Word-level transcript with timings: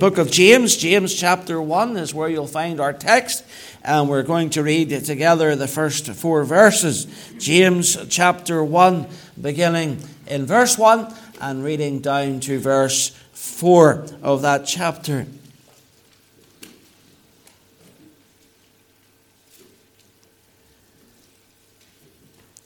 Book 0.00 0.16
of 0.16 0.30
James, 0.30 0.78
James 0.78 1.14
chapter 1.14 1.60
1 1.60 1.98
is 1.98 2.14
where 2.14 2.30
you'll 2.30 2.46
find 2.46 2.80
our 2.80 2.94
text, 2.94 3.44
and 3.84 4.08
we're 4.08 4.22
going 4.22 4.48
to 4.48 4.62
read 4.62 4.88
together 5.04 5.54
the 5.54 5.68
first 5.68 6.08
four 6.12 6.42
verses. 6.42 7.04
James 7.38 7.98
chapter 8.08 8.64
1, 8.64 9.06
beginning 9.38 10.02
in 10.26 10.46
verse 10.46 10.78
1 10.78 11.14
and 11.42 11.62
reading 11.62 12.00
down 12.00 12.40
to 12.40 12.58
verse 12.58 13.10
4 13.34 14.06
of 14.22 14.40
that 14.40 14.64
chapter. 14.64 15.26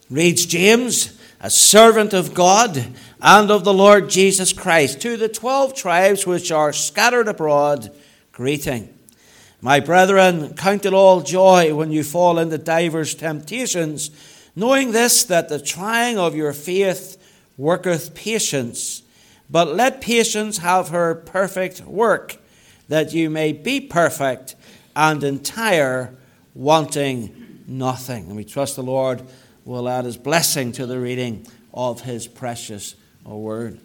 Reads 0.09 0.46
James, 0.46 1.21
a 1.45 1.51
servant 1.51 2.15
of 2.15 2.33
God 2.33 2.87
and 3.21 3.51
of 3.51 3.65
the 3.65 3.75
Lord 3.75 4.09
Jesus 4.09 4.55
Christ, 4.55 5.03
to 5.03 5.19
the 5.19 5.29
twelve 5.29 5.75
tribes 5.75 6.27
which 6.27 6.51
are 6.51 6.73
scattered 6.73 7.29
abroad, 7.29 7.95
greeting. 8.33 8.99
My 9.61 9.79
brethren, 9.79 10.55
count 10.55 10.87
it 10.87 10.95
all 10.95 11.21
joy 11.21 11.75
when 11.75 11.93
you 11.93 12.02
fall 12.02 12.38
into 12.38 12.57
divers 12.57 13.15
temptations, 13.15 14.11
knowing 14.57 14.93
this, 14.93 15.23
that 15.25 15.51
the 15.51 15.61
trying 15.61 16.16
of 16.16 16.35
your 16.35 16.55
faith 16.55 17.23
worketh 17.59 18.15
patience. 18.15 19.02
But 19.51 19.69
let 19.69 20.01
patience 20.01 20.59
have 20.59 20.88
her 20.88 21.15
perfect 21.15 21.83
work, 21.83 22.38
that 22.88 23.13
you 23.13 23.29
may 23.29 23.52
be 23.52 23.80
perfect 23.83 24.57
and 24.97 25.23
entire, 25.23 26.16
wanting 26.55 27.61
nothing. 27.66 28.29
And 28.29 28.37
we 28.37 28.45
trust 28.45 28.77
the 28.77 28.83
Lord 28.83 29.23
will 29.64 29.88
add 29.88 30.04
his 30.04 30.16
blessing 30.16 30.73
to 30.73 30.86
the 30.86 30.98
reading 30.98 31.46
of 31.73 32.02
his 32.02 32.27
precious 32.27 32.95
word. 33.24 33.78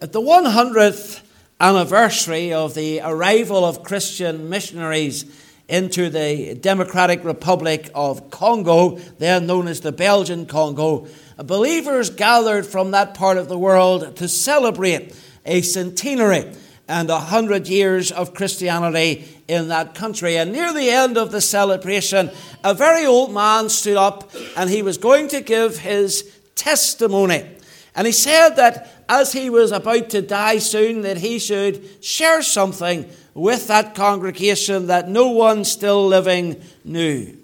At 0.00 0.12
the 0.12 0.20
100th 0.20 1.22
anniversary 1.60 2.52
of 2.52 2.74
the 2.74 3.00
arrival 3.00 3.64
of 3.64 3.84
Christian 3.84 4.48
missionaries 4.48 5.24
into 5.68 6.10
the 6.10 6.54
Democratic 6.54 7.24
Republic 7.24 7.88
of 7.94 8.30
Congo, 8.30 8.96
then 9.18 9.46
known 9.46 9.68
as 9.68 9.80
the 9.80 9.92
Belgian 9.92 10.46
Congo, 10.46 11.06
believers 11.38 12.10
gathered 12.10 12.66
from 12.66 12.90
that 12.90 13.14
part 13.14 13.36
of 13.36 13.48
the 13.48 13.58
world 13.58 14.16
to 14.16 14.28
celebrate 14.28 15.14
a 15.46 15.62
centenary 15.62 16.52
and 16.88 17.10
a 17.10 17.18
hundred 17.18 17.68
years 17.68 18.10
of 18.10 18.34
Christianity 18.34 19.24
in 19.48 19.68
that 19.68 19.94
country. 19.94 20.36
And 20.36 20.52
near 20.52 20.72
the 20.72 20.90
end 20.90 21.16
of 21.16 21.30
the 21.30 21.40
celebration, 21.40 22.30
a 22.64 22.74
very 22.74 23.06
old 23.06 23.32
man 23.32 23.68
stood 23.68 23.96
up 23.96 24.30
and 24.56 24.68
he 24.68 24.82
was 24.82 24.98
going 24.98 25.28
to 25.28 25.40
give 25.40 25.78
his 25.78 26.30
testimony. 26.54 27.48
And 27.94 28.06
he 28.06 28.12
said 28.12 28.50
that 28.56 29.04
as 29.08 29.32
he 29.32 29.50
was 29.50 29.72
about 29.72 30.10
to 30.10 30.22
die 30.22 30.58
soon, 30.58 31.02
that 31.02 31.18
he 31.18 31.38
should 31.38 32.02
share 32.02 32.42
something 32.42 33.08
with 33.34 33.66
that 33.68 33.94
congregation 33.94 34.86
that 34.86 35.08
no 35.08 35.28
one 35.28 35.64
still 35.64 36.06
living 36.06 36.60
knew. 36.84 37.36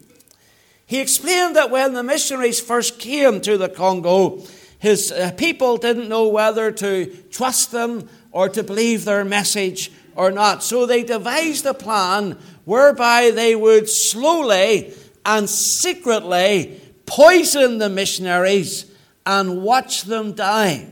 He 0.86 1.00
explained 1.00 1.56
that 1.56 1.70
when 1.70 1.92
the 1.92 2.02
missionaries 2.02 2.60
first 2.60 2.98
came 2.98 3.42
to 3.42 3.58
the 3.58 3.68
Congo, 3.68 4.42
his 4.78 5.12
uh, 5.12 5.32
people 5.36 5.76
didn't 5.76 6.08
know 6.08 6.28
whether 6.28 6.70
to 6.72 7.06
trust 7.30 7.72
them 7.72 8.08
or 8.30 8.48
to 8.48 8.62
believe 8.62 9.04
their 9.04 9.24
message 9.24 9.90
or 10.14 10.30
not. 10.30 10.62
So 10.62 10.86
they 10.86 11.02
devised 11.02 11.64
a 11.66 11.74
plan 11.74 12.38
whereby 12.64 13.30
they 13.30 13.54
would 13.54 13.88
slowly 13.88 14.92
and 15.24 15.48
secretly 15.48 16.80
poison 17.06 17.78
the 17.78 17.88
missionaries 17.88 18.90
and 19.24 19.62
watch 19.62 20.02
them 20.02 20.32
die. 20.32 20.88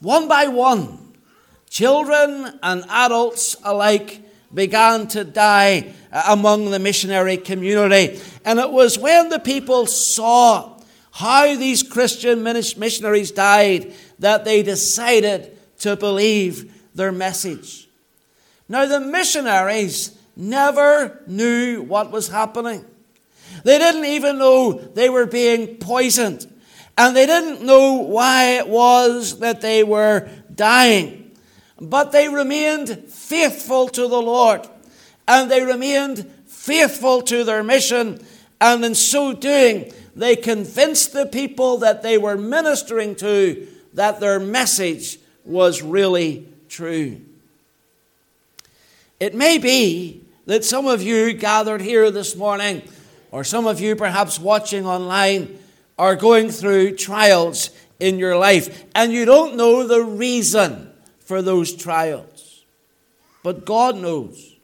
One 0.00 0.28
by 0.28 0.48
one, 0.48 1.14
children 1.70 2.58
and 2.62 2.84
adults 2.88 3.56
alike 3.62 4.20
began 4.52 5.06
to 5.08 5.24
die 5.24 5.94
uh, 6.12 6.24
among 6.28 6.70
the 6.70 6.78
missionary 6.78 7.36
community. 7.36 8.20
And 8.44 8.58
it 8.58 8.70
was 8.70 8.98
when 8.98 9.28
the 9.28 9.38
people 9.38 9.86
saw 9.86 10.80
how 11.12 11.56
these 11.56 11.82
Christian 11.82 12.42
missionaries 12.42 13.30
died 13.30 13.94
that 14.18 14.44
they 14.44 14.62
decided 14.62 15.51
to 15.82 15.96
believe 15.96 16.72
their 16.94 17.12
message. 17.12 17.88
Now, 18.68 18.86
the 18.86 19.00
missionaries 19.00 20.16
never 20.36 21.22
knew 21.26 21.82
what 21.82 22.10
was 22.10 22.28
happening. 22.28 22.84
They 23.64 23.78
didn't 23.78 24.06
even 24.06 24.38
know 24.38 24.72
they 24.72 25.08
were 25.08 25.26
being 25.26 25.76
poisoned 25.76 26.48
and 26.96 27.16
they 27.16 27.26
didn't 27.26 27.64
know 27.64 27.94
why 27.94 28.58
it 28.58 28.68
was 28.68 29.38
that 29.38 29.60
they 29.60 29.82
were 29.82 30.28
dying. 30.54 31.32
But 31.80 32.12
they 32.12 32.28
remained 32.28 33.08
faithful 33.08 33.88
to 33.88 34.02
the 34.02 34.20
Lord, 34.22 34.68
and 35.26 35.50
they 35.50 35.62
remained 35.62 36.30
faithful 36.46 37.22
to 37.22 37.44
their 37.44 37.62
mission, 37.62 38.24
and 38.60 38.84
in 38.84 38.94
so 38.94 39.32
doing, 39.32 39.92
they 40.14 40.36
convinced 40.36 41.12
the 41.12 41.26
people 41.26 41.78
that 41.78 42.02
they 42.02 42.18
were 42.18 42.36
ministering 42.36 43.16
to 43.16 43.66
that 43.94 44.20
their 44.20 44.38
message 44.38 45.18
was 45.44 45.82
really 45.82 46.48
true. 46.68 47.20
It 49.20 49.34
may 49.34 49.58
be 49.58 50.24
that 50.46 50.64
some 50.64 50.86
of 50.86 51.02
you 51.02 51.32
gathered 51.32 51.80
here 51.80 52.10
this 52.10 52.34
morning, 52.34 52.82
or 53.30 53.44
some 53.44 53.66
of 53.66 53.80
you 53.80 53.94
perhaps 53.96 54.38
watching 54.38 54.86
online, 54.86 55.58
are 55.98 56.16
going 56.16 56.50
through 56.50 56.96
trials 56.96 57.70
in 58.00 58.18
your 58.18 58.36
life 58.36 58.84
and 58.94 59.12
you 59.12 59.24
don't 59.24 59.56
know 59.56 59.86
the 59.86 60.02
reason 60.02 60.90
for 61.20 61.40
those 61.40 61.72
trials. 61.72 62.64
But 63.44 63.64
God 63.64 63.96
knows. 63.96 64.56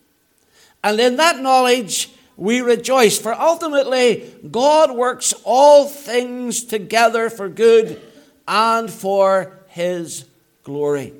And 0.82 0.98
in 0.98 1.16
that 1.16 1.38
knowledge, 1.38 2.10
we 2.36 2.60
rejoice, 2.60 3.18
for 3.18 3.34
ultimately, 3.34 4.32
God 4.50 4.92
works 4.92 5.34
all 5.44 5.88
things 5.88 6.64
together 6.64 7.30
for 7.30 7.48
good 7.48 8.00
and 8.46 8.90
for 8.90 9.58
His 9.68 10.24
glory. 10.68 11.14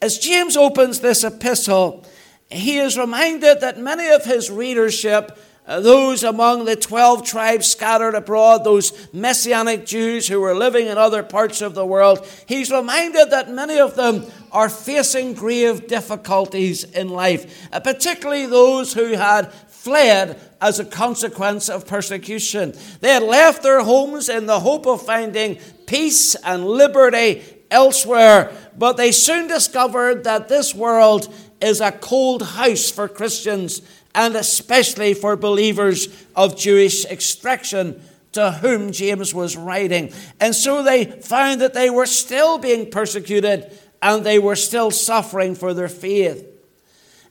As 0.00 0.18
James 0.18 0.56
opens 0.56 1.00
this 1.00 1.22
epistle, 1.22 2.06
he 2.50 2.78
is 2.78 2.96
reminded 2.96 3.60
that 3.60 3.78
many 3.78 4.08
of 4.08 4.24
his 4.24 4.50
readership 4.50 5.38
uh, 5.64 5.78
those 5.78 6.24
among 6.24 6.64
the 6.64 6.74
12 6.74 7.24
tribes 7.24 7.68
scattered 7.68 8.16
abroad, 8.16 8.64
those 8.64 9.08
Messianic 9.12 9.86
Jews 9.86 10.26
who 10.26 10.40
were 10.40 10.56
living 10.56 10.88
in 10.88 10.98
other 10.98 11.22
parts 11.22 11.60
of 11.60 11.74
the 11.74 11.86
world, 11.86 12.26
he's 12.48 12.72
reminded 12.72 13.30
that 13.30 13.48
many 13.48 13.78
of 13.78 13.94
them 13.94 14.24
are 14.50 14.68
facing 14.68 15.34
grave 15.34 15.86
difficulties 15.86 16.82
in 16.82 17.10
life, 17.10 17.68
uh, 17.72 17.78
particularly 17.78 18.46
those 18.46 18.92
who 18.92 19.12
had 19.12 19.52
fled 19.52 20.40
as 20.60 20.80
a 20.80 20.84
consequence 20.84 21.68
of 21.68 21.86
persecution. 21.86 22.72
They 23.00 23.10
had 23.10 23.22
left 23.22 23.62
their 23.62 23.82
homes 23.82 24.28
in 24.28 24.46
the 24.46 24.60
hope 24.60 24.86
of 24.86 25.06
finding 25.06 25.60
peace 25.86 26.34
and 26.36 26.66
liberty 26.66 27.42
elsewhere, 27.72 28.52
but 28.76 28.96
they 28.96 29.10
soon 29.10 29.48
discovered 29.48 30.24
that 30.24 30.48
this 30.48 30.74
world 30.74 31.32
is 31.60 31.80
a 31.80 31.90
cold 31.92 32.42
house 32.42 32.90
for 32.90 33.08
Christians 33.08 33.82
and 34.14 34.36
especially 34.36 35.14
for 35.14 35.36
believers 35.36 36.08
of 36.36 36.56
Jewish 36.56 37.04
extraction 37.06 38.02
to 38.32 38.50
whom 38.50 38.92
James 38.92 39.34
was 39.34 39.56
writing. 39.56 40.12
And 40.40 40.54
so 40.54 40.82
they 40.82 41.04
found 41.04 41.60
that 41.60 41.74
they 41.74 41.90
were 41.90 42.06
still 42.06 42.58
being 42.58 42.90
persecuted 42.90 43.78
and 44.00 44.24
they 44.24 44.38
were 44.38 44.56
still 44.56 44.90
suffering 44.90 45.54
for 45.54 45.74
their 45.74 45.88
faith. 45.88 46.46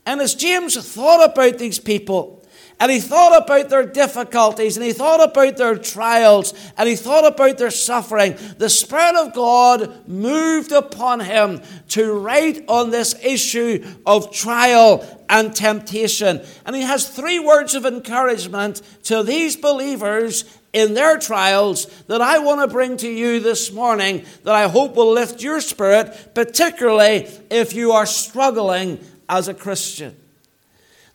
And 0.06 0.22
as 0.22 0.36
James 0.36 0.76
thought 0.94 1.32
about 1.32 1.58
these 1.58 1.80
people, 1.80 2.41
and 2.82 2.90
he 2.90 3.00
thought 3.00 3.44
about 3.44 3.70
their 3.70 3.86
difficulties 3.86 4.76
and 4.76 4.84
he 4.84 4.92
thought 4.92 5.22
about 5.22 5.56
their 5.56 5.78
trials 5.78 6.52
and 6.76 6.90
he 6.90 6.96
thought 6.96 7.28
about 7.28 7.60
their 7.60 7.70
suffering. 7.70 8.36
The 8.58 8.72
Spirit 8.72 9.16
of 9.18 9.36
God 9.36 10.08
moved 10.08 10.72
upon 10.72 11.20
him 11.20 11.62
to 11.90 12.12
write 12.12 12.66
on 12.68 12.90
this 12.90 13.14
issue 13.24 13.86
of 14.04 14.34
trial 14.34 15.06
and 15.30 15.56
temptation. 15.56 16.42
And 16.66 16.76
he 16.76 16.82
has 16.82 17.08
three 17.08 17.38
words 17.38 17.76
of 17.76 17.86
encouragement 17.86 18.82
to 19.04 19.22
these 19.22 19.56
believers 19.56 20.58
in 20.74 20.96
their 20.96 21.20
trials 21.20 21.86
that 22.08 22.22
I 22.22 22.40
want 22.40 22.62
to 22.62 22.68
bring 22.68 22.98
to 22.98 23.08
you 23.08 23.42
this 23.42 23.72
morning 23.72 24.26
that 24.44 24.56
I 24.56 24.68
hope 24.68 24.96
will 24.96 25.12
lift 25.12 25.44
your 25.44 25.62
spirit, 25.62 26.32
particularly 26.34 27.30
if 27.52 27.74
you 27.74 27.92
are 27.92 28.08
struggling 28.08 29.00
as 29.30 29.48
a 29.48 29.54
Christian. 29.54 30.18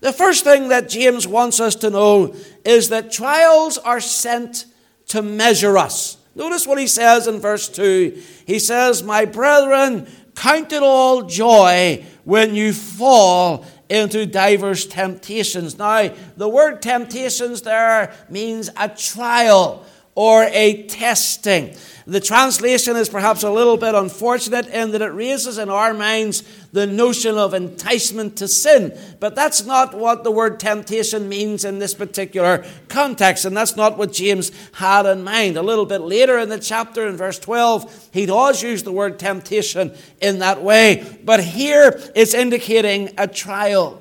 The 0.06 0.12
first 0.12 0.44
thing 0.44 0.68
that 0.68 0.88
James 0.88 1.26
wants 1.26 1.58
us 1.58 1.74
to 1.74 1.90
know 1.90 2.32
is 2.64 2.90
that 2.90 3.10
trials 3.10 3.76
are 3.76 3.98
sent 3.98 4.66
to 5.08 5.20
measure 5.20 5.76
us. 5.76 6.16
Notice 6.36 6.64
what 6.64 6.78
he 6.78 6.86
says 6.86 7.26
in 7.26 7.40
verse 7.40 7.68
2. 7.68 8.22
He 8.46 8.60
says, 8.60 9.02
My 9.02 9.24
brethren, 9.24 10.06
count 10.36 10.72
it 10.72 10.84
all 10.84 11.22
joy 11.22 12.04
when 12.22 12.54
you 12.54 12.72
fall 12.72 13.66
into 13.88 14.26
diverse 14.26 14.86
temptations. 14.86 15.76
Now, 15.76 16.14
the 16.36 16.48
word 16.48 16.82
temptations 16.82 17.62
there 17.62 18.14
means 18.30 18.70
a 18.76 18.88
trial 18.88 19.84
or 20.14 20.44
a 20.44 20.84
testing. 20.84 21.74
The 22.08 22.20
translation 22.20 22.94
is 22.94 23.08
perhaps 23.08 23.42
a 23.42 23.50
little 23.50 23.76
bit 23.76 23.96
unfortunate 23.96 24.68
in 24.68 24.92
that 24.92 25.02
it 25.02 25.06
raises 25.06 25.58
in 25.58 25.68
our 25.68 25.92
minds 25.92 26.44
the 26.70 26.86
notion 26.86 27.36
of 27.36 27.52
enticement 27.52 28.36
to 28.36 28.46
sin. 28.46 28.96
But 29.18 29.34
that's 29.34 29.64
not 29.64 29.92
what 29.92 30.22
the 30.22 30.30
word 30.30 30.60
temptation 30.60 31.28
means 31.28 31.64
in 31.64 31.80
this 31.80 31.94
particular 31.94 32.64
context, 32.86 33.44
and 33.44 33.56
that's 33.56 33.74
not 33.74 33.98
what 33.98 34.12
James 34.12 34.52
had 34.74 35.04
in 35.04 35.24
mind. 35.24 35.56
A 35.56 35.62
little 35.62 35.84
bit 35.84 36.00
later 36.00 36.38
in 36.38 36.48
the 36.48 36.60
chapter, 36.60 37.08
in 37.08 37.16
verse 37.16 37.40
12, 37.40 38.10
he 38.12 38.24
does 38.26 38.62
use 38.62 38.84
the 38.84 38.92
word 38.92 39.18
temptation 39.18 39.92
in 40.20 40.38
that 40.38 40.62
way. 40.62 41.18
But 41.24 41.42
here 41.42 42.00
it's 42.14 42.34
indicating 42.34 43.14
a 43.18 43.26
trial. 43.26 44.00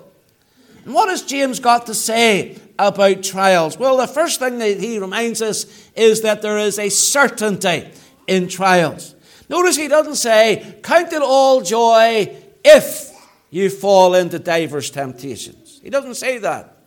And 0.84 0.94
what 0.94 1.10
has 1.10 1.24
James 1.24 1.60
got 1.60 1.88
to 1.88 1.96
say 1.96 2.60
about 2.78 3.24
trials? 3.24 3.78
Well, 3.78 3.98
the 3.98 4.08
first 4.08 4.40
thing 4.40 4.58
that 4.60 4.80
he 4.80 5.00
reminds 5.00 5.42
us 5.42 5.66
is 5.96 6.22
that 6.22 6.42
there 6.42 6.58
is 6.58 6.80
a 6.80 6.90
certainty 6.90 7.90
in 8.28 8.48
trials. 8.48 9.16
Notice 9.50 9.78
he 9.78 9.88
doesn't 9.88 10.16
say, 10.16 10.80
Count 10.84 11.14
it 11.14 11.22
all 11.22 11.62
joy 11.62 12.36
if 12.64 13.12
you 13.50 13.70
fall 13.70 14.16
into 14.16 14.40
diverse 14.40 14.90
temptations. 14.90 15.80
He 15.84 15.90
doesn't 15.90 16.16
say 16.16 16.40
that. 16.40 16.78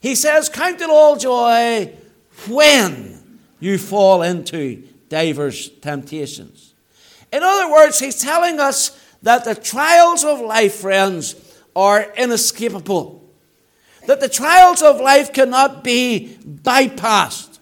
He 0.00 0.14
says, 0.14 0.48
Count 0.48 0.80
it 0.80 0.90
all 0.90 1.16
joy 1.16 1.92
when 2.48 3.40
you 3.60 3.76
fall 3.76 4.22
into 4.22 4.82
diverse 5.08 5.68
temptations. 5.68 6.74
In 7.32 7.42
other 7.42 7.70
words, 7.70 7.98
he's 7.98 8.20
telling 8.20 8.58
us 8.58 8.98
that 9.22 9.44
the 9.44 9.54
trials 9.54 10.24
of 10.24 10.40
life, 10.40 10.76
friends, 10.76 11.36
are 11.76 12.12
inescapable 12.16 13.19
that 14.06 14.20
the 14.20 14.28
trials 14.28 14.82
of 14.82 15.00
life 15.00 15.32
cannot 15.32 15.84
be 15.84 16.36
bypassed. 16.44 17.58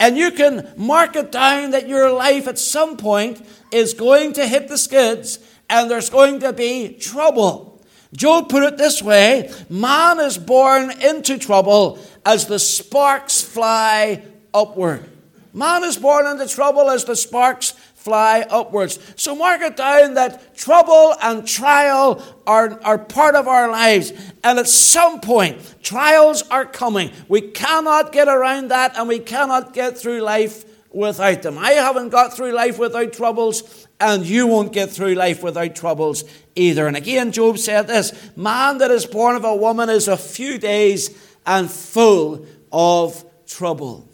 And 0.00 0.16
you 0.16 0.32
can 0.32 0.72
mark 0.76 1.14
it 1.14 1.30
down 1.30 1.70
that 1.70 1.88
your 1.88 2.12
life 2.12 2.48
at 2.48 2.58
some 2.58 2.96
point 2.96 3.44
is 3.70 3.94
going 3.94 4.32
to 4.34 4.46
hit 4.46 4.68
the 4.68 4.78
skids 4.78 5.38
and 5.70 5.90
there's 5.90 6.10
going 6.10 6.40
to 6.40 6.52
be 6.52 6.94
trouble. 6.94 7.80
Job 8.12 8.48
put 8.48 8.62
it 8.62 8.76
this 8.76 9.02
way 9.02 9.50
man 9.70 10.20
is 10.20 10.36
born 10.36 10.90
into 11.00 11.38
trouble 11.38 11.98
as 12.26 12.46
the 12.46 12.58
sparks 12.58 13.40
fly 13.40 14.22
upward. 14.52 15.08
Man 15.54 15.84
is 15.84 15.96
born 15.96 16.26
into 16.26 16.48
trouble 16.48 16.90
as 16.90 17.04
the 17.04 17.16
sparks 17.16 17.72
fly 18.02 18.44
upwards. 18.50 18.98
So 19.16 19.34
mark 19.34 19.60
it 19.60 19.76
down 19.76 20.14
that 20.14 20.56
trouble 20.56 21.14
and 21.22 21.46
trial 21.46 22.22
are, 22.46 22.80
are 22.82 22.98
part 22.98 23.34
of 23.34 23.46
our 23.46 23.70
lives. 23.70 24.12
And 24.42 24.58
at 24.58 24.68
some 24.68 25.20
point, 25.20 25.76
trials 25.82 26.42
are 26.48 26.64
coming. 26.64 27.12
We 27.28 27.40
cannot 27.40 28.12
get 28.12 28.28
around 28.28 28.68
that 28.68 28.98
and 28.98 29.08
we 29.08 29.20
cannot 29.20 29.72
get 29.72 29.96
through 29.96 30.20
life 30.20 30.64
without 30.92 31.42
them. 31.42 31.58
I 31.58 31.72
haven't 31.72 32.10
got 32.10 32.34
through 32.34 32.52
life 32.52 32.78
without 32.78 33.12
troubles, 33.12 33.86
and 33.98 34.26
you 34.26 34.46
won't 34.46 34.72
get 34.72 34.90
through 34.90 35.14
life 35.14 35.42
without 35.42 35.74
troubles 35.74 36.24
either. 36.54 36.86
And 36.86 36.96
again, 36.96 37.32
Job 37.32 37.58
said 37.58 37.86
this 37.86 38.12
Man 38.36 38.78
that 38.78 38.90
is 38.90 39.06
born 39.06 39.36
of 39.36 39.44
a 39.44 39.56
woman 39.56 39.88
is 39.88 40.08
a 40.08 40.16
few 40.16 40.58
days 40.58 41.10
and 41.46 41.70
full 41.70 42.46
of 42.70 43.24
trouble. 43.46 44.08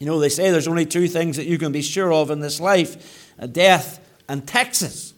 You 0.00 0.06
know, 0.06 0.18
they 0.18 0.30
say 0.30 0.50
there's 0.50 0.66
only 0.66 0.86
two 0.86 1.06
things 1.08 1.36
that 1.36 1.46
you 1.46 1.58
can 1.58 1.72
be 1.72 1.82
sure 1.82 2.12
of 2.12 2.30
in 2.30 2.40
this 2.40 2.58
life 2.58 3.36
death 3.52 4.04
and 4.28 4.46
taxes. 4.46 5.14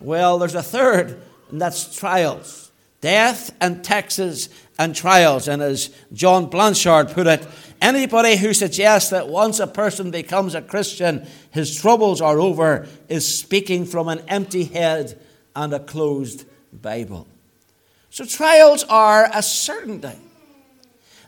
Well, 0.00 0.38
there's 0.38 0.54
a 0.54 0.62
third, 0.62 1.22
and 1.50 1.60
that's 1.60 1.96
trials. 1.96 2.72
Death 3.02 3.54
and 3.60 3.84
taxes 3.84 4.48
and 4.78 4.94
trials. 4.94 5.48
And 5.48 5.62
as 5.62 5.94
John 6.12 6.46
Blanchard 6.46 7.10
put 7.10 7.26
it, 7.26 7.46
anybody 7.80 8.36
who 8.36 8.54
suggests 8.54 9.10
that 9.10 9.28
once 9.28 9.60
a 9.60 9.66
person 9.66 10.10
becomes 10.10 10.54
a 10.54 10.62
Christian, 10.62 11.26
his 11.50 11.78
troubles 11.78 12.20
are 12.22 12.40
over 12.40 12.86
is 13.08 13.38
speaking 13.38 13.84
from 13.84 14.08
an 14.08 14.20
empty 14.28 14.64
head 14.64 15.18
and 15.54 15.74
a 15.74 15.80
closed 15.80 16.46
Bible. 16.72 17.26
So 18.08 18.24
trials 18.24 18.82
are 18.84 19.28
a 19.32 19.42
certainty. 19.42 20.25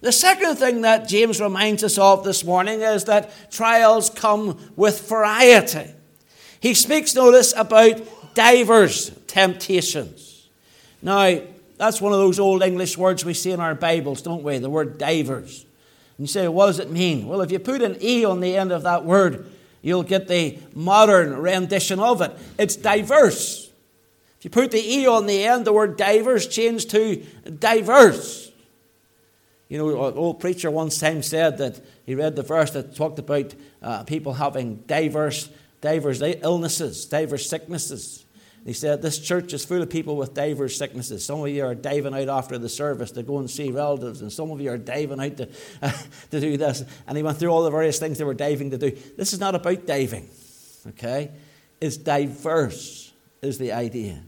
The 0.00 0.12
second 0.12 0.56
thing 0.56 0.82
that 0.82 1.08
James 1.08 1.40
reminds 1.40 1.82
us 1.82 1.98
of 1.98 2.22
this 2.22 2.44
morning 2.44 2.80
is 2.80 3.04
that 3.04 3.50
trials 3.50 4.10
come 4.10 4.72
with 4.76 5.08
variety. 5.08 5.92
He 6.60 6.74
speaks, 6.74 7.14
notice, 7.14 7.52
about 7.56 8.34
divers 8.34 9.10
temptations. 9.26 10.48
Now, 11.02 11.40
that's 11.76 12.00
one 12.00 12.12
of 12.12 12.18
those 12.18 12.38
old 12.38 12.62
English 12.62 12.96
words 12.96 13.24
we 13.24 13.34
see 13.34 13.52
in 13.52 13.60
our 13.60 13.74
Bibles, 13.74 14.22
don't 14.22 14.42
we? 14.42 14.58
The 14.58 14.70
word 14.70 14.98
divers. 14.98 15.64
And 16.16 16.26
you 16.26 16.26
say, 16.26 16.48
what 16.48 16.66
does 16.66 16.80
it 16.80 16.90
mean? 16.90 17.26
Well, 17.28 17.40
if 17.40 17.52
you 17.52 17.58
put 17.58 17.82
an 17.82 17.96
E 18.00 18.24
on 18.24 18.40
the 18.40 18.56
end 18.56 18.72
of 18.72 18.82
that 18.82 19.04
word, 19.04 19.50
you'll 19.82 20.02
get 20.02 20.28
the 20.28 20.58
modern 20.74 21.36
rendition 21.36 22.00
of 22.00 22.20
it. 22.20 22.36
It's 22.58 22.74
diverse. 22.76 23.70
If 24.38 24.44
you 24.44 24.50
put 24.50 24.70
the 24.70 24.84
E 24.84 25.06
on 25.06 25.26
the 25.26 25.44
end, 25.44 25.64
the 25.64 25.72
word 25.72 25.96
divers 25.96 26.46
changed 26.46 26.90
to 26.90 27.16
diverse. 27.58 28.47
You 29.68 29.78
know, 29.78 30.06
an 30.06 30.16
old 30.16 30.40
preacher 30.40 30.70
once 30.70 30.98
time 30.98 31.22
said 31.22 31.58
that 31.58 31.80
he 32.06 32.14
read 32.14 32.36
the 32.36 32.42
verse 32.42 32.70
that 32.70 32.96
talked 32.96 33.18
about 33.18 33.54
uh, 33.82 34.04
people 34.04 34.32
having 34.32 34.76
diverse, 34.86 35.50
diverse 35.80 36.22
illnesses, 36.22 37.04
diverse 37.04 37.48
sicknesses. 37.48 38.24
He 38.64 38.72
said, 38.72 39.02
This 39.02 39.18
church 39.18 39.52
is 39.52 39.64
full 39.64 39.82
of 39.82 39.90
people 39.90 40.16
with 40.16 40.34
diverse 40.34 40.76
sicknesses. 40.76 41.24
Some 41.24 41.40
of 41.40 41.48
you 41.48 41.64
are 41.64 41.74
diving 41.74 42.14
out 42.14 42.28
after 42.28 42.58
the 42.58 42.68
service 42.68 43.10
to 43.12 43.22
go 43.22 43.38
and 43.38 43.50
see 43.50 43.70
relatives, 43.70 44.22
and 44.22 44.32
some 44.32 44.50
of 44.50 44.60
you 44.60 44.70
are 44.70 44.78
diving 44.78 45.20
out 45.20 45.36
to, 45.36 45.46
to 46.30 46.40
do 46.40 46.56
this. 46.56 46.82
And 47.06 47.16
he 47.16 47.22
went 47.22 47.38
through 47.38 47.50
all 47.50 47.62
the 47.62 47.70
various 47.70 47.98
things 47.98 48.18
they 48.18 48.24
were 48.24 48.34
diving 48.34 48.70
to 48.70 48.78
do. 48.78 48.90
This 49.16 49.32
is 49.32 49.40
not 49.40 49.54
about 49.54 49.86
diving, 49.86 50.28
okay? 50.88 51.30
It's 51.80 51.96
diverse, 51.96 53.12
is 53.42 53.58
the 53.58 53.72
idea. 53.72 54.22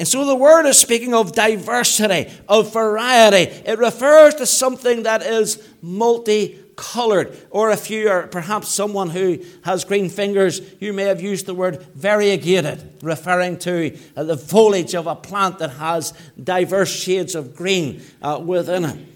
And 0.00 0.08
so 0.08 0.24
the 0.24 0.34
word 0.34 0.64
is 0.64 0.78
speaking 0.78 1.12
of 1.12 1.32
diversity, 1.32 2.32
of 2.48 2.72
variety. 2.72 3.52
It 3.66 3.78
refers 3.78 4.32
to 4.36 4.46
something 4.46 5.02
that 5.02 5.20
is 5.20 5.62
multicolored. 5.82 7.36
Or 7.50 7.70
if 7.70 7.90
you 7.90 8.08
are 8.08 8.26
perhaps 8.26 8.68
someone 8.68 9.10
who 9.10 9.44
has 9.62 9.84
green 9.84 10.08
fingers, 10.08 10.62
you 10.80 10.94
may 10.94 11.02
have 11.02 11.20
used 11.20 11.44
the 11.44 11.52
word 11.52 11.82
variegated, 11.94 12.94
referring 13.02 13.58
to 13.58 13.94
uh, 14.16 14.24
the 14.24 14.38
foliage 14.38 14.94
of 14.94 15.06
a 15.06 15.14
plant 15.14 15.58
that 15.58 15.72
has 15.72 16.14
diverse 16.42 16.90
shades 16.90 17.34
of 17.34 17.54
green 17.54 18.00
uh, 18.22 18.40
within 18.42 18.86
it. 18.86 19.06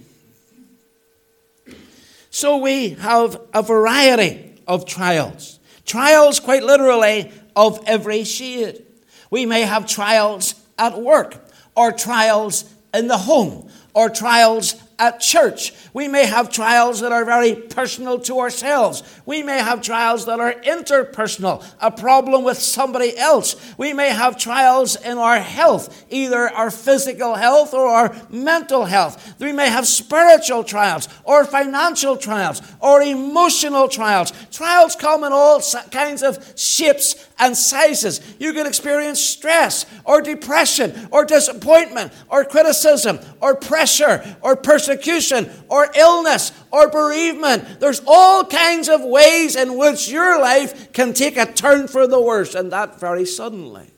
So 2.28 2.58
we 2.58 2.90
have 2.90 3.40
a 3.54 3.62
variety 3.62 4.52
of 4.68 4.84
trials. 4.84 5.58
Trials, 5.86 6.40
quite 6.40 6.62
literally, 6.62 7.32
of 7.56 7.82
every 7.86 8.24
shade. 8.24 8.84
We 9.30 9.46
may 9.46 9.62
have 9.62 9.86
trials 9.86 10.60
at 10.78 11.00
work, 11.00 11.36
or 11.74 11.92
trials 11.92 12.64
in 12.92 13.08
the 13.08 13.18
home, 13.18 13.68
or 13.94 14.08
trials 14.08 14.76
at 14.98 15.20
church. 15.20 15.72
We 15.92 16.08
may 16.08 16.26
have 16.26 16.50
trials 16.50 17.00
that 17.00 17.12
are 17.12 17.24
very 17.24 17.54
personal 17.54 18.20
to 18.20 18.38
ourselves. 18.38 19.02
We 19.26 19.42
may 19.42 19.58
have 19.58 19.82
trials 19.82 20.26
that 20.26 20.40
are 20.40 20.52
interpersonal, 20.52 21.64
a 21.80 21.90
problem 21.90 22.44
with 22.44 22.58
somebody 22.58 23.16
else. 23.16 23.56
We 23.76 23.92
may 23.92 24.10
have 24.10 24.38
trials 24.38 24.96
in 24.96 25.18
our 25.18 25.40
health, 25.40 26.06
either 26.10 26.48
our 26.48 26.70
physical 26.70 27.34
health 27.34 27.74
or 27.74 27.86
our 27.86 28.16
mental 28.30 28.84
health. 28.84 29.34
We 29.40 29.52
may 29.52 29.68
have 29.68 29.86
spiritual 29.86 30.64
trials, 30.64 31.08
or 31.24 31.44
financial 31.44 32.16
trials, 32.16 32.62
or 32.80 33.02
emotional 33.02 33.88
trials. 33.88 34.32
Trials 34.52 34.96
come 34.96 35.24
in 35.24 35.32
all 35.32 35.60
kinds 35.90 36.22
of 36.22 36.52
shapes 36.56 37.28
and 37.38 37.56
sizes. 37.56 38.20
You 38.38 38.52
can 38.52 38.66
experience 38.66 39.20
stress, 39.20 39.86
or 40.04 40.22
depression, 40.22 41.08
or 41.10 41.24
disappointment, 41.24 42.12
or 42.28 42.44
criticism, 42.44 43.18
or 43.40 43.56
pressure, 43.56 44.36
or 44.40 44.56
persecution 44.56 45.50
or 45.68 45.90
illness 45.94 46.52
or 46.70 46.88
bereavement. 46.88 47.80
There's 47.80 48.02
all 48.06 48.44
kinds 48.44 48.88
of 48.88 49.02
ways 49.02 49.56
in 49.56 49.76
which 49.76 50.08
your 50.08 50.40
life 50.40 50.92
can 50.92 51.12
take 51.12 51.36
a 51.36 51.52
turn 51.52 51.88
for 51.88 52.06
the 52.06 52.20
worse, 52.20 52.54
and 52.54 52.70
that 52.72 53.00
very 53.00 53.26
suddenly. 53.26 53.90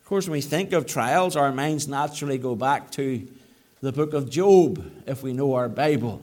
Of 0.00 0.08
course, 0.08 0.26
when 0.26 0.32
we 0.32 0.40
think 0.42 0.72
of 0.72 0.86
trials, 0.86 1.36
our 1.36 1.52
minds 1.52 1.88
naturally 1.88 2.38
go 2.38 2.54
back 2.54 2.90
to 2.92 3.26
the 3.80 3.92
book 3.92 4.12
of 4.12 4.30
Job, 4.30 4.90
if 5.06 5.22
we 5.22 5.32
know 5.32 5.54
our 5.54 5.68
Bible 5.68 6.22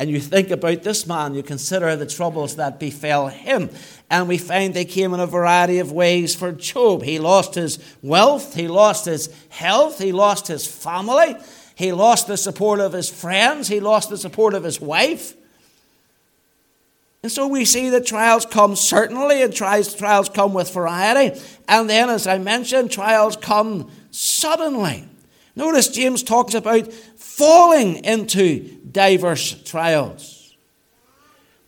and 0.00 0.08
you 0.08 0.18
think 0.18 0.50
about 0.50 0.82
this 0.82 1.06
man, 1.06 1.34
you 1.34 1.42
consider 1.42 1.94
the 1.94 2.06
troubles 2.06 2.56
that 2.56 2.80
befell 2.80 3.28
him. 3.28 3.68
And 4.08 4.28
we 4.28 4.38
find 4.38 4.72
they 4.72 4.86
came 4.86 5.12
in 5.12 5.20
a 5.20 5.26
variety 5.26 5.78
of 5.78 5.92
ways 5.92 6.34
for 6.34 6.52
Job. 6.52 7.02
He 7.02 7.18
lost 7.18 7.54
his 7.54 7.78
wealth, 8.00 8.54
he 8.54 8.66
lost 8.66 9.04
his 9.04 9.28
health, 9.50 9.98
he 9.98 10.10
lost 10.10 10.48
his 10.48 10.66
family, 10.66 11.36
he 11.74 11.92
lost 11.92 12.28
the 12.28 12.38
support 12.38 12.80
of 12.80 12.94
his 12.94 13.10
friends, 13.10 13.68
he 13.68 13.78
lost 13.78 14.08
the 14.08 14.16
support 14.16 14.54
of 14.54 14.64
his 14.64 14.80
wife. 14.80 15.34
And 17.22 17.30
so 17.30 17.46
we 17.46 17.66
see 17.66 17.90
that 17.90 18.06
trials 18.06 18.46
come 18.46 18.76
certainly, 18.76 19.42
and 19.42 19.54
trials, 19.54 19.94
trials 19.94 20.30
come 20.30 20.54
with 20.54 20.72
variety. 20.72 21.38
And 21.68 21.90
then, 21.90 22.08
as 22.08 22.26
I 22.26 22.38
mentioned, 22.38 22.90
trials 22.90 23.36
come 23.36 23.90
suddenly. 24.10 25.06
Notice 25.56 25.88
James 25.88 26.22
talks 26.22 26.54
about 26.54 26.90
falling 27.40 28.04
into 28.04 28.60
diverse 28.92 29.62
trials. 29.62 30.54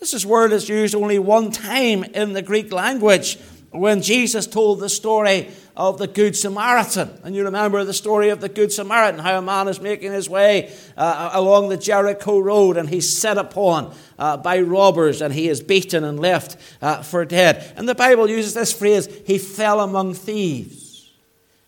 This 0.00 0.12
is 0.12 0.26
word 0.26 0.52
is 0.52 0.68
used 0.68 0.94
only 0.94 1.18
one 1.18 1.50
time 1.50 2.04
in 2.04 2.34
the 2.34 2.42
Greek 2.42 2.70
language 2.70 3.38
when 3.70 4.02
Jesus 4.02 4.46
told 4.46 4.80
the 4.80 4.90
story 4.90 5.48
of 5.74 5.96
the 5.96 6.06
Good 6.06 6.36
Samaritan. 6.36 7.18
And 7.24 7.34
you 7.34 7.44
remember 7.44 7.84
the 7.84 7.94
story 7.94 8.28
of 8.28 8.42
the 8.42 8.50
Good 8.50 8.70
Samaritan, 8.70 9.20
how 9.20 9.38
a 9.38 9.40
man 9.40 9.66
is 9.66 9.80
making 9.80 10.12
his 10.12 10.28
way 10.28 10.74
uh, 10.94 11.30
along 11.32 11.70
the 11.70 11.78
Jericho 11.78 12.38
road 12.38 12.76
and 12.76 12.90
he's 12.90 13.10
set 13.16 13.38
upon 13.38 13.94
uh, 14.18 14.36
by 14.36 14.60
robbers 14.60 15.22
and 15.22 15.32
he 15.32 15.48
is 15.48 15.62
beaten 15.62 16.04
and 16.04 16.20
left 16.20 16.58
uh, 16.82 17.02
for 17.02 17.24
dead. 17.24 17.72
And 17.78 17.88
the 17.88 17.94
Bible 17.94 18.28
uses 18.28 18.52
this 18.52 18.74
phrase, 18.74 19.08
he 19.26 19.38
fell 19.38 19.80
among 19.80 20.12
thieves. 20.12 21.10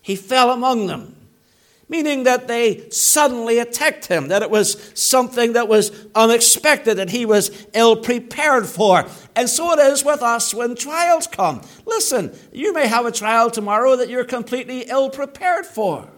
He 0.03 0.15
fell 0.15 0.51
among 0.51 0.85
them 0.85 1.14
meaning 1.87 2.23
that 2.23 2.47
they 2.47 2.89
suddenly 2.89 3.59
attacked 3.59 4.07
him, 4.07 4.29
that 4.29 4.41
it 4.41 4.49
was 4.49 4.91
something 4.95 5.53
that 5.53 5.67
was 5.67 5.91
unexpected, 6.15 6.97
that 6.97 7.09
he 7.09 7.25
was 7.25 7.67
ill 7.73 7.95
prepared 7.95 8.65
for. 8.65 9.05
And 9.35 9.49
so 9.49 9.71
it 9.73 9.79
is 9.79 10.03
with 10.03 10.21
us 10.21 10.53
when 10.53 10.75
trials 10.75 11.27
come. 11.27 11.61
Listen, 11.85 12.35
you 12.51 12.73
may 12.73 12.87
have 12.87 13.05
a 13.05 13.11
trial 13.11 13.51
tomorrow 13.51 13.95
that 13.97 14.09
you're 14.09 14.25
completely 14.25 14.81
ill 14.81 15.09
prepared 15.09 15.65
for. 15.65 16.09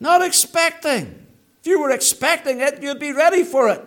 Not 0.00 0.22
expecting. 0.22 1.26
If 1.60 1.66
you 1.66 1.80
were 1.80 1.90
expecting 1.90 2.60
it, 2.60 2.82
you'd 2.82 2.98
be 2.98 3.12
ready 3.12 3.42
for 3.42 3.68
it. 3.68 3.82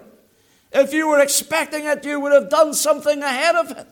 If 0.72 0.94
you 0.94 1.08
were 1.08 1.20
expecting 1.20 1.86
it, 1.86 2.06
you 2.06 2.20
would 2.20 2.34
have 2.34 2.50
done 2.50 2.74
something 2.74 3.24
ahead 3.24 3.56
of 3.56 3.72
it 3.72 3.88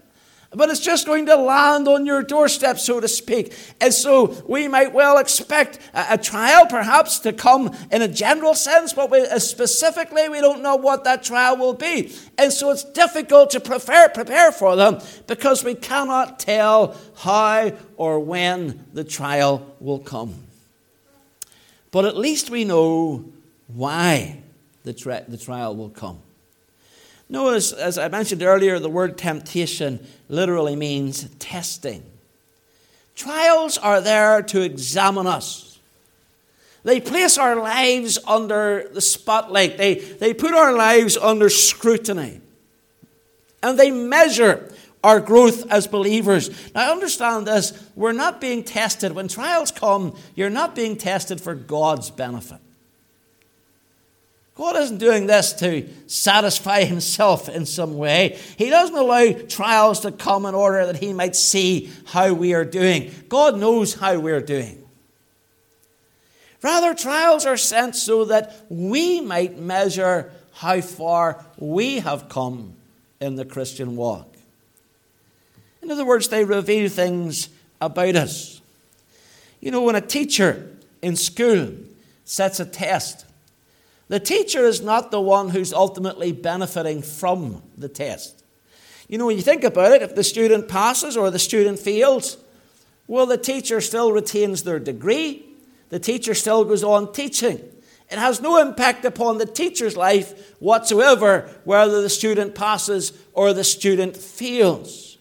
but 0.52 0.70
it's 0.70 0.80
just 0.80 1.06
going 1.06 1.26
to 1.26 1.36
land 1.36 1.88
on 1.88 2.06
your 2.06 2.24
doorstep, 2.24 2.80
so 2.80 3.00
to 3.00 3.08
speak. 3.08 3.54
And 3.82 3.94
so 3.94 4.44
we 4.48 4.68
might 4.68 4.94
well 4.94 5.18
expect 5.18 5.80
a, 5.94 6.14
a 6.14 6.18
trial, 6.18 6.66
perhaps, 6.66 7.20
to 7.20 7.34
come 7.34 7.76
in 7.92 8.02
a 8.02 8.08
general 8.08 8.54
sense, 8.54 8.94
but 8.94 9.12
we, 9.12 9.22
uh, 9.22 9.40
specifically, 9.40 10.30
we 10.30 10.40
don't 10.42 10.62
know 10.62 10.76
what 10.76 11.04
that 11.04 11.24
trial 11.24 11.58
will 11.58 11.74
be. 11.74 12.14
And 12.38 12.52
so 12.52 12.72
it's 12.72 12.84
difficult 12.84 13.50
to 13.52 13.60
prepare, 13.60 14.10
prepare 14.10 14.52
for 14.52 14.76
them 14.76 15.00
because 15.28 15.64
we 15.64 15.76
cannot 15.76 16.40
tell 16.40 16.96
how 17.18 17.72
or 17.98 18.20
when 18.20 18.86
the 18.94 19.04
trial 19.04 19.76
will 19.80 20.00
come. 20.00 20.36
But 21.92 22.06
at 22.06 22.18
least 22.18 22.50
we 22.50 22.66
know 22.66 23.26
why 23.68 24.42
the, 24.84 25.24
the 25.28 25.38
trial 25.38 25.76
will 25.76 25.90
come. 25.90 26.22
Notice, 27.28 27.72
as 27.72 27.98
I 27.98 28.08
mentioned 28.08 28.44
earlier, 28.44 28.78
the 28.80 28.90
word 28.90 29.18
temptation 29.18 30.06
literally 30.30 30.76
means 30.76 31.28
testing. 31.40 32.04
Trials 33.16 33.78
are 33.78 34.02
there 34.02 34.42
to 34.44 34.62
examine 34.62 35.26
us. 35.26 35.80
They 36.84 37.02
place 37.02 37.38
our 37.38 37.56
lives 37.56 38.20
under 38.28 38.90
the 38.94 39.02
spotlight, 39.02 39.78
they, 39.78 39.96
they 39.96 40.34
put 40.34 40.54
our 40.54 40.74
lives 40.74 41.18
under 41.18 41.50
scrutiny, 41.50 42.42
and 43.64 43.80
they 43.80 43.90
measure 43.90 44.72
our 45.04 45.20
growth 45.20 45.72
as 45.72 45.88
believers. 45.88 46.50
Now, 46.74 46.92
understand 46.92 47.48
this 47.48 47.74
we're 47.96 48.12
not 48.12 48.40
being 48.40 48.64
tested. 48.64 49.14
When 49.14 49.28
trials 49.28 49.72
come, 49.72 50.16
you're 50.36 50.50
not 50.52 50.76
being 50.76 50.96
tested 50.96 51.42
for 51.42 51.56
God's 51.56 52.12
benefit. 52.12 52.60
God 54.66 54.78
isn't 54.78 54.98
doing 54.98 55.28
this 55.28 55.54
to 55.54 55.88
satisfy 56.08 56.86
himself 56.86 57.50
in 57.50 57.68
some 57.68 57.98
way. 57.98 58.40
He 58.58 58.72
doesn't 58.72 58.98
allow 58.98 59.32
trials 59.48 60.00
to 60.00 60.12
come 60.12 60.48
in 60.48 60.56
order 60.56 60.88
that 60.88 60.98
he 60.98 61.14
might 61.14 61.36
see 61.36 61.92
how 62.06 62.34
we 62.34 62.56
are 62.56 62.66
doing. 62.66 63.12
God 63.30 63.60
knows 63.60 63.94
how 63.94 64.18
we're 64.18 64.42
doing. 64.42 64.84
Rather, 66.64 66.96
trials 66.96 67.46
are 67.46 67.58
sent 67.58 67.96
so 67.96 68.26
that 68.26 68.66
we 68.68 69.22
might 69.22 69.60
measure 69.60 70.34
how 70.54 70.82
far 70.82 71.46
we 71.60 72.00
have 72.00 72.28
come 72.28 72.74
in 73.22 73.36
the 73.36 73.46
Christian 73.46 73.96
walk. 73.96 74.36
In 75.84 75.92
other 75.92 76.06
words, 76.06 76.30
they 76.30 76.44
reveal 76.44 76.90
things 76.90 77.50
about 77.80 78.16
us. 78.16 78.62
You 79.62 79.70
know, 79.70 79.84
when 79.84 79.96
a 79.96 80.02
teacher 80.02 80.76
in 81.04 81.16
school 81.16 81.72
sets 82.24 82.60
a 82.60 82.66
test, 82.66 83.26
the 84.08 84.20
teacher 84.20 84.64
is 84.66 84.82
not 84.82 85.12
the 85.12 85.22
one 85.22 85.50
who's 85.50 85.74
ultimately 85.74 86.32
benefiting 86.32 87.02
from 87.02 87.64
the 87.78 87.90
test. 87.90 88.44
You 89.08 89.18
know, 89.18 89.28
when 89.28 89.36
you 89.36 89.44
think 89.44 89.64
about 89.64 89.92
it, 89.92 90.02
if 90.02 90.16
the 90.16 90.24
student 90.24 90.68
passes 90.68 91.16
or 91.16 91.30
the 91.32 91.40
student 91.40 91.80
fails, 91.80 92.38
well, 93.08 93.26
the 93.26 93.38
teacher 93.38 93.82
still 93.82 94.12
retains 94.12 94.64
their 94.64 94.80
degree, 94.80 95.46
the 95.90 96.00
teacher 96.00 96.34
still 96.34 96.66
goes 96.66 96.84
on 96.84 97.14
teaching. 97.14 97.60
It 98.10 98.20
has 98.20 98.42
no 98.42 98.60
impact 98.60 99.06
upon 99.06 99.38
the 99.38 99.46
teacher's 99.46 99.98
life 99.98 100.56
whatsoever 100.60 101.50
whether 101.64 102.02
the 102.02 102.10
student 102.10 102.54
passes 102.54 103.14
or 103.34 103.54
the 103.54 103.64
student 103.64 104.16
fails. 104.16 105.15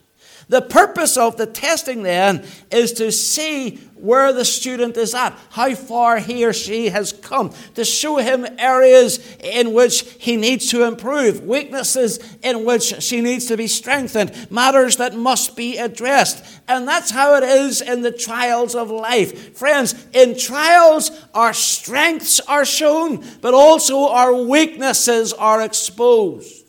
The 0.49 0.63
purpose 0.63 1.17
of 1.17 1.37
the 1.37 1.47
testing 1.47 2.03
then 2.03 2.45
is 2.71 2.93
to 2.95 3.11
see 3.11 3.81
where 4.05 4.35
the 4.35 4.45
student 4.45 4.97
is 4.99 5.15
at, 5.15 5.33
how 5.51 5.75
far 5.75 6.19
he 6.19 6.45
or 6.45 6.53
she 6.53 6.91
has 6.91 7.11
come, 7.11 7.51
to 7.75 7.85
show 7.85 8.17
him 8.17 8.47
areas 8.59 9.19
in 9.41 9.73
which 9.73 10.01
he 10.19 10.37
needs 10.37 10.69
to 10.69 10.85
improve, 10.85 11.43
weaknesses 11.43 12.19
in 12.43 12.67
which 12.67 13.03
she 13.03 13.23
needs 13.23 13.47
to 13.47 13.57
be 13.57 13.67
strengthened, 13.67 14.51
matters 14.51 14.99
that 14.99 15.17
must 15.17 15.57
be 15.57 15.79
addressed. 15.79 16.45
And 16.69 16.87
that's 16.87 17.13
how 17.13 17.37
it 17.37 17.45
is 17.45 17.81
in 17.81 18.03
the 18.03 18.13
trials 18.13 18.75
of 18.75 18.91
life. 18.91 19.57
Friends, 19.57 19.95
in 20.13 20.39
trials, 20.39 21.11
our 21.33 21.55
strengths 21.55 22.41
are 22.41 22.67
shown, 22.67 23.25
but 23.41 23.55
also 23.55 24.09
our 24.09 24.35
weaknesses 24.35 25.33
are 25.33 25.63
exposed. 25.63 26.64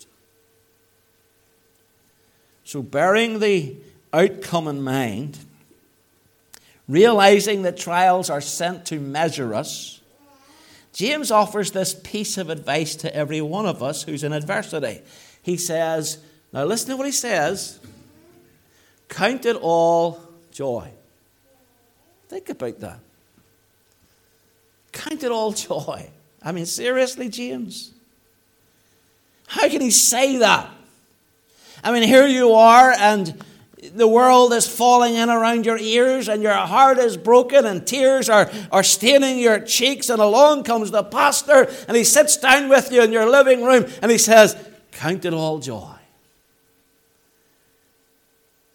So, 2.66 2.82
bearing 2.82 3.40
the 3.40 3.78
outcome 4.12 4.68
in 4.68 4.82
mind, 4.82 5.38
realizing 6.88 7.62
that 7.62 7.78
trials 7.78 8.30
are 8.30 8.42
sent 8.42 8.86
to 8.88 9.00
measure 9.00 9.54
us, 9.54 10.02
James 10.92 11.30
offers 11.30 11.72
this 11.72 11.94
piece 11.94 12.38
of 12.38 12.50
advice 12.50 12.96
to 12.98 13.16
every 13.16 13.40
one 13.40 13.66
of 13.66 13.84
us 13.84 14.04
who's 14.04 14.24
in 14.24 14.34
adversity. 14.34 15.02
He 15.44 15.58
says, 15.58 16.18
Now 16.52 16.66
listen 16.66 16.90
to 16.90 16.98
what 16.98 17.06
he 17.06 17.12
says 17.12 17.80
count 19.08 19.46
it 19.46 19.56
all 19.58 20.20
joy. 20.52 20.90
Think 22.28 22.50
about 22.50 22.80
that. 22.80 23.00
Count 24.92 25.24
it 25.24 25.32
all 25.32 25.52
joy. 25.54 26.10
I 26.42 26.52
mean, 26.52 26.66
seriously, 26.66 27.30
James? 27.30 27.92
How 29.48 29.70
can 29.70 29.82
he 29.82 29.92
say 29.92 30.38
that? 30.38 30.70
I 31.86 31.92
mean, 31.92 32.02
here 32.02 32.26
you 32.26 32.54
are, 32.54 32.92
and 32.98 33.46
the 33.94 34.08
world 34.08 34.54
is 34.54 34.68
falling 34.68 35.14
in 35.14 35.30
around 35.30 35.68
your 35.68 35.78
ears, 35.78 36.28
and 36.28 36.42
your 36.42 36.54
heart 36.54 36.98
is 36.98 37.16
broken, 37.16 37.64
and 37.64 37.86
tears 37.86 38.28
are, 38.28 38.50
are 38.72 38.82
staining 38.82 39.38
your 39.38 39.60
cheeks. 39.60 40.10
And 40.10 40.20
along 40.20 40.64
comes 40.64 40.90
the 40.90 41.04
pastor, 41.04 41.70
and 41.88 41.96
he 41.96 42.04
sits 42.04 42.38
down 42.38 42.70
with 42.70 42.92
you 42.92 43.04
in 43.04 43.12
your 43.12 43.30
living 43.30 43.64
room, 43.64 43.86
and 44.02 44.10
he 44.10 44.18
says, 44.18 44.58
Count 44.94 45.26
it 45.26 45.34
all 45.34 45.60
joy. 45.60 45.94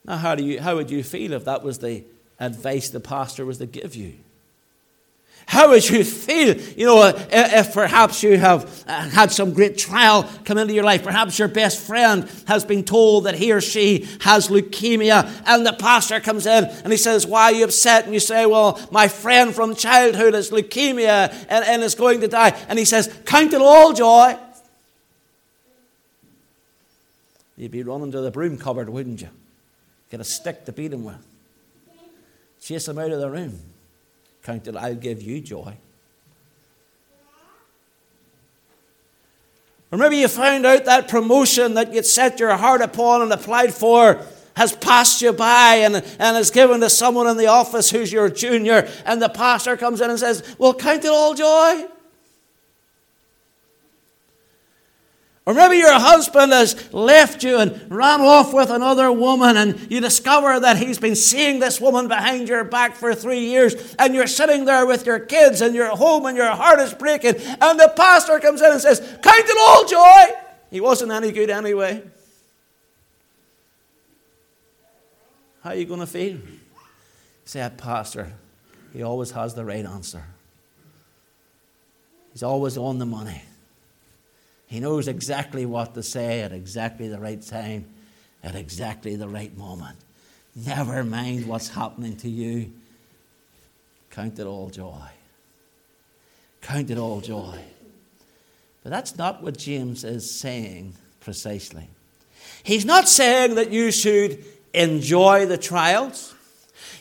Now, 0.05 0.17
how, 0.17 0.37
do 0.37 0.45
you, 0.45 0.61
how 0.61 0.77
would 0.77 0.89
you 0.91 1.03
feel 1.03 1.33
if 1.33 1.45
that 1.47 1.65
was 1.65 1.81
the 1.81 2.05
advice 2.39 2.91
the 2.91 3.01
pastor 3.01 3.45
was 3.45 3.59
to 3.59 3.67
give 3.67 3.97
you? 3.97 4.15
How 5.47 5.71
would 5.71 5.89
you 5.89 6.05
feel, 6.05 6.57
you 6.77 6.87
know, 6.87 7.13
if 7.33 7.73
perhaps 7.75 8.23
you 8.23 8.39
have 8.39 8.85
uh, 8.87 9.09
had 9.09 9.33
some 9.33 9.53
great 9.53 9.77
trial 9.77 10.31
come 10.45 10.59
into 10.59 10.73
your 10.75 10.85
life? 10.85 11.03
Perhaps 11.03 11.41
your 11.41 11.49
best 11.49 11.85
friend 11.85 12.31
has 12.47 12.65
been 12.65 12.85
told 12.85 13.25
that 13.25 13.35
he 13.35 13.51
or 13.51 13.61
she 13.61 14.09
has 14.21 14.47
leukemia, 14.47 15.43
and 15.47 15.67
the 15.67 15.73
pastor 15.73 16.21
comes 16.21 16.47
in 16.47 16.65
and 16.65 16.93
he 16.93 16.97
says, 16.97 17.27
Why 17.27 17.47
are 17.47 17.53
you 17.53 17.65
upset? 17.65 18.05
And 18.05 18.15
you 18.15 18.21
say, 18.21 18.47
Well, 18.47 18.81
my 18.93 19.09
friend 19.09 19.53
from 19.53 19.75
childhood 19.75 20.35
has 20.35 20.51
leukemia 20.51 21.33
and, 21.49 21.65
and 21.65 21.83
is 21.83 21.97
going 21.97 22.21
to 22.21 22.29
die. 22.29 22.57
And 22.69 22.79
he 22.79 22.85
says, 22.85 23.13
Count 23.25 23.53
it 23.53 23.61
all 23.61 23.93
joy. 23.93 24.39
You'd 27.57 27.73
be 27.73 27.83
running 27.83 28.13
to 28.13 28.21
the 28.21 28.31
broom 28.31 28.57
cupboard, 28.57 28.89
wouldn't 28.89 29.21
you? 29.21 29.31
Get 30.11 30.21
a 30.21 30.25
stick 30.25 30.65
to 30.67 30.73
beat 30.73 30.93
him 30.93 31.05
with. 31.05 31.27
Chase 32.63 32.87
him 32.87 32.99
out 32.99 33.11
of 33.11 33.21
the 33.21 33.31
room 33.31 33.59
counted, 34.43 34.77
I'll 34.77 34.95
give 34.95 35.23
you 35.23 35.41
joy. 35.41 35.77
Or 39.93 39.99
maybe 39.99 40.19
you 40.19 40.29
found 40.29 40.65
out 40.67 40.85
that 40.85 41.09
promotion 41.09 41.75
that 41.75 41.93
you'd 41.93 42.07
set 42.07 42.39
your 42.39 42.57
heart 42.57 42.81
upon 42.81 43.23
and 43.23 43.33
applied 43.33 43.75
for 43.75 44.25
has 44.55 44.75
passed 44.77 45.23
you 45.23 45.33
by 45.33 45.77
and, 45.77 45.97
and 46.19 46.37
is 46.37 46.51
given 46.51 46.81
to 46.81 46.91
someone 46.91 47.27
in 47.27 47.37
the 47.37 47.47
office 47.47 47.91
who's 47.91 48.13
your 48.13 48.29
junior, 48.29 48.89
and 49.05 49.21
the 49.21 49.29
pastor 49.29 49.77
comes 49.77 50.01
in 50.01 50.11
and 50.11 50.19
says, 50.19 50.57
Well, 50.59 50.75
count 50.75 51.05
it 51.05 51.11
all 51.11 51.35
joy. 51.35 51.87
Or 55.51 55.55
maybe 55.55 55.79
your 55.79 55.99
husband 55.99 56.53
has 56.53 56.95
left 56.95 57.43
you 57.43 57.59
and 57.59 57.91
ran 57.91 58.21
off 58.21 58.55
with 58.55 58.71
another 58.71 59.11
woman, 59.11 59.57
and 59.57 59.91
you 59.91 60.01
discover 60.01 60.61
that 60.61 60.77
he's 60.77 61.01
been 61.01 61.17
seeing 61.17 61.59
this 61.59 61.81
woman 61.81 62.07
behind 62.07 62.49
your 62.49 62.63
back 62.63 62.95
for 62.95 63.17
three 63.17 63.47
years, 63.47 63.97
and 63.99 64.15
you're 64.15 64.29
sitting 64.29 64.65
there 64.65 64.87
with 64.87 65.05
your 65.07 65.19
kids, 65.19 65.61
and 65.61 65.75
you're 65.75 65.89
home, 65.89 66.27
and 66.27 66.37
your 66.37 66.53
heart 66.53 66.79
is 66.79 66.95
breaking, 66.95 67.35
and 67.35 67.81
the 67.81 67.93
pastor 67.97 68.39
comes 68.39 68.63
in 68.63 68.71
and 68.71 68.81
says, 68.81 69.01
Count 69.01 69.45
it 69.45 69.57
all 69.59 69.85
joy. 69.87 70.37
He 70.71 70.81
wasn't 70.81 71.11
any 71.11 71.33
good 71.33 71.51
anyway. 71.51 72.01
How 75.65 75.71
are 75.71 75.75
you 75.75 75.85
going 75.85 75.99
to 75.99 76.07
feel? 76.07 76.39
Say, 77.45 77.61
ah, 77.61 77.71
Pastor, 77.71 78.35
he 78.93 79.03
always 79.03 79.33
has 79.33 79.55
the 79.55 79.65
right 79.65 79.85
answer. 79.85 80.23
He's 82.31 82.45
always 82.45 82.79
on 82.79 83.01
the 83.01 83.07
money. 83.07 83.43
He 84.71 84.79
knows 84.79 85.09
exactly 85.09 85.67
what 85.67 85.95
to 85.95 86.03
say 86.03 86.43
at 86.43 86.53
exactly 86.53 87.09
the 87.09 87.19
right 87.19 87.43
time, 87.43 87.87
at 88.41 88.55
exactly 88.55 89.17
the 89.17 89.27
right 89.27 89.55
moment. 89.59 89.97
Never 90.55 91.03
mind 91.03 91.49
what's 91.49 91.71
happening 91.71 92.17
to 92.19 92.31
you. 92.31 92.73
Count 94.11 94.39
it 94.39 94.47
all 94.47 94.71
joy. 94.71 95.09
Count 96.61 96.89
it 96.89 96.99
all 96.99 97.21
joy. 97.21 97.59
But 98.85 98.91
that's 98.91 99.19
not 99.19 99.43
what 99.43 99.59
James 99.59 100.05
is 100.05 100.31
saying 100.31 100.95
precisely. 101.19 101.89
He's 102.63 102.85
not 102.85 103.09
saying 103.09 103.57
that 103.57 103.73
you 103.73 103.91
should 103.91 104.45
enjoy 104.73 105.47
the 105.47 105.59
trials. 105.59 106.33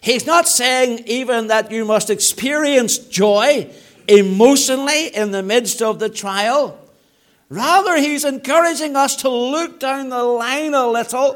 He's 0.01 0.25
not 0.25 0.47
saying 0.47 1.03
even 1.05 1.47
that 1.47 1.71
you 1.71 1.85
must 1.85 2.09
experience 2.09 2.97
joy 2.97 3.71
emotionally 4.07 5.15
in 5.15 5.29
the 5.29 5.43
midst 5.43 5.83
of 5.83 5.99
the 5.99 6.09
trial. 6.09 6.75
Rather, 7.49 7.97
he's 7.97 8.25
encouraging 8.25 8.95
us 8.95 9.15
to 9.17 9.29
look 9.29 9.79
down 9.79 10.09
the 10.09 10.23
line 10.23 10.75
a 10.75 10.87
little 10.87 11.35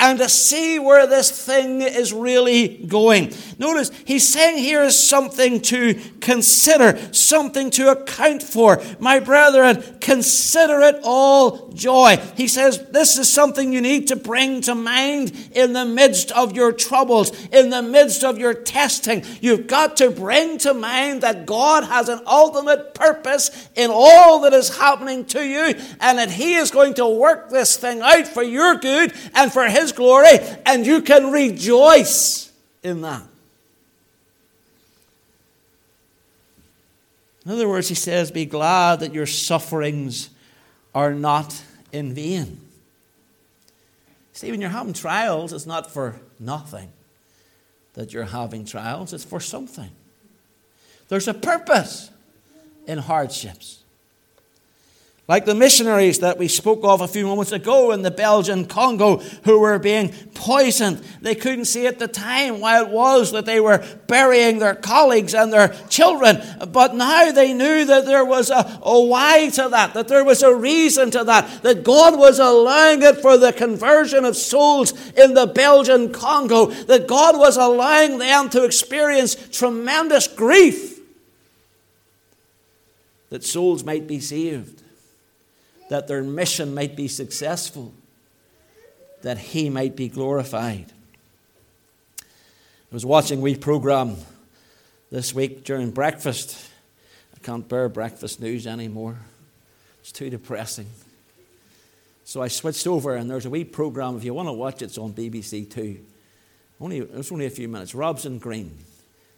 and 0.00 0.18
to 0.18 0.28
see 0.28 0.78
where 0.78 1.08
this 1.08 1.44
thing 1.44 1.82
is 1.82 2.12
really 2.12 2.68
going. 2.86 3.32
Notice 3.58 3.90
he's 4.04 4.28
saying 4.28 4.58
here 4.58 4.84
is 4.84 4.98
something 4.98 5.60
to 5.62 5.94
consider, 6.20 6.96
something 7.12 7.70
to 7.70 7.90
account 7.90 8.44
for. 8.44 8.80
My 9.00 9.18
brethren, 9.18 9.82
consider 10.00 10.80
it 10.82 11.00
all 11.02 11.72
joy. 11.72 12.16
He 12.36 12.46
says 12.46 12.86
this 12.90 13.18
is 13.18 13.28
something 13.28 13.72
you 13.72 13.80
need 13.80 14.06
to 14.08 14.16
bring 14.16 14.60
to 14.62 14.76
mind 14.76 15.32
in 15.52 15.72
the 15.72 15.84
midst 15.84 16.30
of 16.30 16.54
your 16.54 16.72
troubles, 16.72 17.32
in 17.48 17.70
the 17.70 17.82
midst 17.82 18.22
of 18.22 18.38
your 18.38 18.54
testing. 18.54 19.24
You've 19.40 19.66
got 19.66 19.96
to 19.96 20.10
bring 20.10 20.58
to 20.58 20.74
mind 20.74 21.22
that 21.22 21.44
God 21.44 21.82
has 21.82 22.08
an 22.08 22.20
ultimate 22.24 22.94
purpose 22.94 23.68
in 23.74 23.90
all 23.92 24.40
that 24.40 24.52
is 24.52 24.76
happening 24.76 25.24
to 25.26 25.44
you 25.44 25.74
and 26.00 26.18
that 26.18 26.30
he 26.30 26.54
is 26.54 26.70
going 26.70 26.94
to 26.94 27.06
work 27.06 27.50
this 27.50 27.76
thing 27.76 28.00
out 28.00 28.28
for 28.28 28.44
your 28.44 28.76
good 28.76 29.12
and 29.34 29.52
for 29.52 29.64
his 29.88 29.96
glory, 29.96 30.38
and 30.66 30.86
you 30.86 31.02
can 31.02 31.30
rejoice 31.30 32.52
in 32.82 33.00
that. 33.02 33.22
In 37.44 37.52
other 37.52 37.68
words, 37.68 37.88
he 37.88 37.94
says, 37.94 38.30
Be 38.30 38.44
glad 38.44 39.00
that 39.00 39.14
your 39.14 39.26
sufferings 39.26 40.30
are 40.94 41.14
not 41.14 41.62
in 41.92 42.14
vain. 42.14 42.60
See, 44.34 44.50
when 44.50 44.60
you're 44.60 44.70
having 44.70 44.92
trials, 44.92 45.52
it's 45.52 45.66
not 45.66 45.90
for 45.90 46.20
nothing 46.38 46.92
that 47.94 48.12
you're 48.12 48.24
having 48.24 48.64
trials, 48.64 49.12
it's 49.12 49.24
for 49.24 49.40
something. 49.40 49.90
There's 51.08 51.26
a 51.26 51.34
purpose 51.34 52.10
in 52.86 52.98
hardships. 52.98 53.77
Like 55.28 55.44
the 55.44 55.54
missionaries 55.54 56.20
that 56.20 56.38
we 56.38 56.48
spoke 56.48 56.80
of 56.84 57.02
a 57.02 57.06
few 57.06 57.26
moments 57.26 57.52
ago 57.52 57.92
in 57.92 58.00
the 58.00 58.10
Belgian 58.10 58.64
Congo 58.64 59.18
who 59.44 59.60
were 59.60 59.78
being 59.78 60.10
poisoned. 60.32 61.04
They 61.20 61.34
couldn't 61.34 61.66
see 61.66 61.86
at 61.86 61.98
the 61.98 62.08
time 62.08 62.60
why 62.60 62.80
it 62.80 62.88
was 62.88 63.32
that 63.32 63.44
they 63.44 63.60
were 63.60 63.84
burying 64.06 64.58
their 64.58 64.74
colleagues 64.74 65.34
and 65.34 65.52
their 65.52 65.68
children. 65.90 66.40
But 66.72 66.94
now 66.94 67.30
they 67.30 67.52
knew 67.52 67.84
that 67.84 68.06
there 68.06 68.24
was 68.24 68.48
a, 68.48 68.80
a 68.82 69.04
why 69.04 69.50
to 69.50 69.68
that, 69.68 69.92
that 69.92 70.08
there 70.08 70.24
was 70.24 70.42
a 70.42 70.56
reason 70.56 71.10
to 71.10 71.24
that, 71.24 71.62
that 71.62 71.84
God 71.84 72.18
was 72.18 72.38
allowing 72.38 73.02
it 73.02 73.20
for 73.20 73.36
the 73.36 73.52
conversion 73.52 74.24
of 74.24 74.34
souls 74.34 74.92
in 75.10 75.34
the 75.34 75.46
Belgian 75.46 76.10
Congo, 76.10 76.70
that 76.70 77.06
God 77.06 77.38
was 77.38 77.58
allowing 77.58 78.16
them 78.16 78.48
to 78.48 78.64
experience 78.64 79.34
tremendous 79.50 80.26
grief, 80.26 81.00
that 83.28 83.44
souls 83.44 83.84
might 83.84 84.06
be 84.06 84.20
saved 84.20 84.84
that 85.88 86.08
their 86.08 86.22
mission 86.22 86.74
might 86.74 86.96
be 86.96 87.08
successful, 87.08 87.92
that 89.22 89.38
He 89.38 89.70
might 89.70 89.96
be 89.96 90.08
glorified. 90.08 90.92
I 92.20 92.94
was 92.94 93.04
watching 93.04 93.40
a 93.40 93.42
wee 93.42 93.56
program 93.56 94.16
this 95.10 95.34
week 95.34 95.64
during 95.64 95.90
breakfast. 95.90 96.56
I 97.34 97.38
can't 97.44 97.68
bear 97.68 97.88
breakfast 97.88 98.40
news 98.40 98.66
anymore. 98.66 99.16
It's 100.00 100.12
too 100.12 100.30
depressing. 100.30 100.86
So 102.24 102.42
I 102.42 102.48
switched 102.48 102.86
over, 102.86 103.14
and 103.14 103.30
there's 103.30 103.46
a 103.46 103.50
wee 103.50 103.64
program. 103.64 104.16
If 104.16 104.24
you 104.24 104.34
want 104.34 104.48
to 104.48 104.52
watch 104.52 104.82
it, 104.82 104.86
it's 104.86 104.98
on 104.98 105.12
BBC 105.12 105.70
Two. 105.70 105.98
Only 106.80 106.98
it's 106.98 107.32
only 107.32 107.46
a 107.46 107.50
few 107.50 107.68
minutes. 107.68 107.94
Robson 107.94 108.38
Green, 108.38 108.70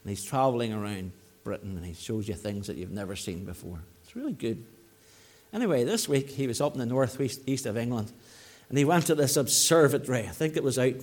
and 0.02 0.10
he's 0.10 0.24
travelling 0.24 0.72
around 0.72 1.12
Britain, 1.44 1.76
and 1.76 1.86
he 1.86 1.94
shows 1.94 2.28
you 2.28 2.34
things 2.34 2.66
that 2.66 2.76
you've 2.76 2.90
never 2.90 3.16
seen 3.16 3.44
before. 3.44 3.78
It's 4.04 4.16
really 4.16 4.32
good. 4.32 4.64
Anyway, 5.52 5.84
this 5.84 6.08
week 6.08 6.30
he 6.30 6.46
was 6.46 6.60
up 6.60 6.74
in 6.74 6.80
the 6.80 6.86
northwest 6.86 7.40
east 7.46 7.66
of 7.66 7.76
England 7.76 8.12
and 8.68 8.78
he 8.78 8.84
went 8.84 9.06
to 9.06 9.14
this 9.14 9.36
observatory. 9.36 10.20
I 10.20 10.32
think 10.32 10.56
it 10.56 10.62
was 10.62 10.78
out 10.78 10.94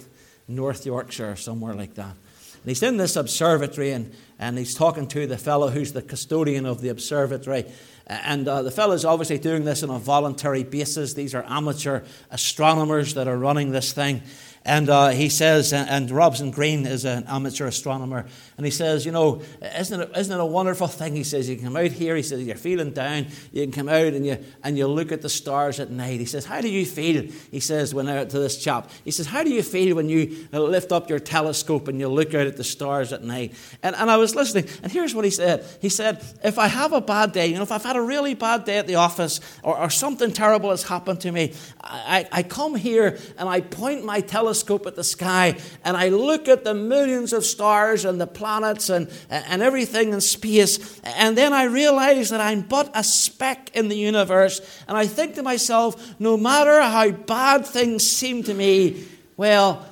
North 0.48 0.86
Yorkshire 0.86 1.32
or 1.32 1.36
somewhere 1.36 1.74
like 1.74 1.96
that. 1.96 2.16
And 2.16 2.66
he's 2.66 2.82
in 2.82 2.98
this 2.98 3.16
observatory 3.18 3.92
and, 3.92 4.14
and 4.40 4.58
he's 4.58 4.74
talking 4.74 5.08
to 5.10 5.28
the 5.28 5.38
fellow 5.38 5.70
who's 5.70 5.92
the 5.92 6.02
custodian 6.02 6.66
of 6.66 6.82
the 6.82 6.90
observatory. 6.90 7.66
And 8.08 8.48
uh, 8.48 8.62
the 8.62 8.72
fellow's 8.72 9.04
obviously 9.04 9.38
doing 9.38 9.66
this 9.66 9.84
on 9.84 9.90
a 9.90 10.00
voluntary 10.00 10.64
basis. 10.64 11.14
These 11.14 11.36
are 11.36 11.44
amateur 11.48 12.04
astronomers 12.32 13.16
that 13.16 13.28
are 13.28 13.38
running 13.38 13.72
this 13.72 13.92
thing. 13.92 14.22
And 14.68 14.90
uh, 14.90 15.08
he 15.10 15.30
says, 15.30 15.72
and 15.72 16.12
Robson 16.12 16.52
Green 16.52 16.86
is 16.86 17.06
an 17.06 17.24
amateur 17.28 17.68
astronomer, 17.68 18.26
and 18.58 18.66
he 18.66 18.72
says, 18.72 19.06
you 19.06 19.14
know, 19.14 19.42
isn't 19.62 20.02
it, 20.02 20.12
isn't 20.18 20.38
it 20.38 20.42
a 20.42 20.46
wonderful 20.46 20.88
thing? 20.88 21.16
He 21.16 21.24
says, 21.24 21.50
you 21.50 21.56
can 21.56 21.64
come 21.64 21.78
out 21.78 21.92
here, 21.92 22.18
he 22.18 22.22
says, 22.22 22.46
you're 22.46 22.58
feeling 22.58 22.92
down, 22.92 23.28
you 23.54 23.64
can 23.64 23.72
come 23.72 23.88
out 23.88 24.14
and 24.14 24.26
you, 24.26 24.38
and 24.66 24.78
you 24.78 24.86
look 24.88 25.14
at 25.14 25.22
the 25.22 25.30
stars 25.30 25.80
at 25.80 25.90
night. 25.90 26.20
He 26.20 26.26
says, 26.26 26.44
how 26.44 26.60
do 26.60 26.68
you 26.68 26.86
feel? 26.86 27.24
He 27.50 27.62
says, 27.62 27.96
when 27.96 28.10
out 28.10 28.30
to 28.32 28.40
this 28.40 28.62
chap, 28.62 28.92
he 29.06 29.12
says, 29.12 29.28
how 29.28 29.42
do 29.42 29.52
you 29.52 29.64
feel 29.64 29.96
when 29.96 30.10
you 30.10 30.50
lift 30.52 30.92
up 30.92 31.10
your 31.10 31.20
telescope 31.20 31.88
and 31.88 31.98
you 31.98 32.10
look 32.10 32.34
out 32.34 32.46
at 32.46 32.58
the 32.58 32.66
stars 32.66 33.14
at 33.14 33.24
night? 33.24 33.54
And, 33.82 33.96
and 33.96 34.12
I 34.12 34.18
was 34.18 34.36
listening, 34.36 34.68
and 34.84 34.92
here's 34.92 35.16
what 35.16 35.24
he 35.24 35.32
said. 35.32 35.66
He 35.82 35.88
said, 35.88 36.22
if 36.44 36.60
I 36.60 36.68
have 36.68 36.92
a 36.92 37.00
bad 37.00 37.32
day, 37.32 37.48
you 37.48 37.56
know, 37.56 37.64
if 37.64 37.72
I've 37.72 37.86
had 37.86 37.96
a 37.96 38.02
really 38.02 38.34
bad 38.34 38.66
day 38.66 38.80
at 38.80 38.88
the 38.88 38.96
office 38.96 39.40
or, 39.64 39.78
or 39.78 39.90
something 39.90 40.34
terrible 40.34 40.72
has 40.72 40.84
happened 40.84 41.22
to 41.22 41.32
me, 41.32 41.54
I, 41.82 42.28
I 42.34 42.44
come 42.44 42.76
here 42.76 43.18
and 43.38 43.48
I 43.48 43.62
point 43.62 44.04
my 44.04 44.20
telescope 44.20 44.57
telescope 44.58 44.88
at 44.88 44.96
the 44.96 45.04
sky 45.04 45.58
and 45.84 45.96
I 45.96 46.10
look 46.10 46.48
at 46.48 46.64
the 46.64 46.74
millions 46.74 47.34
of 47.34 47.46
stars 47.46 48.06
and 48.06 48.20
the 48.20 48.28
planets 48.28 48.90
and, 48.90 49.10
and 49.30 49.62
everything 49.62 50.14
in 50.14 50.22
space, 50.22 51.00
and 51.04 51.38
then 51.38 51.54
I 51.54 51.66
realize 51.66 52.30
that 52.30 52.42
I'm 52.42 52.62
but 52.62 52.92
a 52.96 53.04
speck 53.04 53.70
in 53.76 53.90
the 53.90 53.98
universe. 53.98 54.62
And 54.88 54.98
I 54.98 55.08
think 55.08 55.36
to 55.36 55.44
myself, 55.44 56.20
no 56.20 56.38
matter 56.38 56.82
how 56.82 57.12
bad 57.12 57.66
things 57.66 58.08
seem 58.08 58.44
to 58.44 58.54
me, 58.54 59.06
well, 59.36 59.86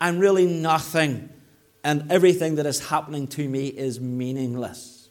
I'm 0.00 0.18
really 0.18 0.46
nothing, 0.46 1.28
and 1.82 2.10
everything 2.10 2.56
that 2.56 2.66
is 2.66 2.88
happening 2.88 3.26
to 3.28 3.48
me 3.48 3.68
is 3.68 4.00
meaningless. 4.00 5.08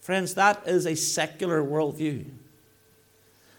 Friends, 0.00 0.34
that 0.34 0.62
is 0.66 0.86
a 0.86 0.94
secular 0.94 1.62
worldview. 1.62 2.26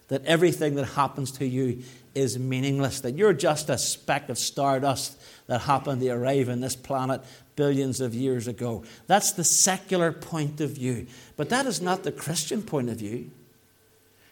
That 0.08 0.26
everything 0.26 0.76
that 0.76 0.86
happens 0.86 1.32
to 1.34 1.46
you 1.46 1.84
is 2.16 2.38
meaningless, 2.38 3.02
that 3.02 3.16
you're 3.16 3.34
just 3.34 3.70
a 3.70 3.78
speck 3.78 4.30
of 4.30 4.38
stardust 4.38 5.20
that 5.48 5.62
happened 5.62 6.02
to 6.02 6.10
arrive 6.10 6.50
on 6.50 6.62
this 6.62 6.76
planet 6.76 7.22
billions 7.56 8.02
of 8.02 8.14
years 8.14 8.48
ago. 8.48 8.84
That's 9.08 9.32
the 9.32 9.44
secular 9.44 10.12
point 10.12 10.62
of 10.62 10.72
view. 10.72 11.08
But 11.36 11.50
that 11.50 11.66
is 11.66 11.82
not 11.82 12.04
the 12.04 12.12
Christian 12.12 12.62
point 12.62 12.90
of 12.90 12.98
view. 12.98 13.32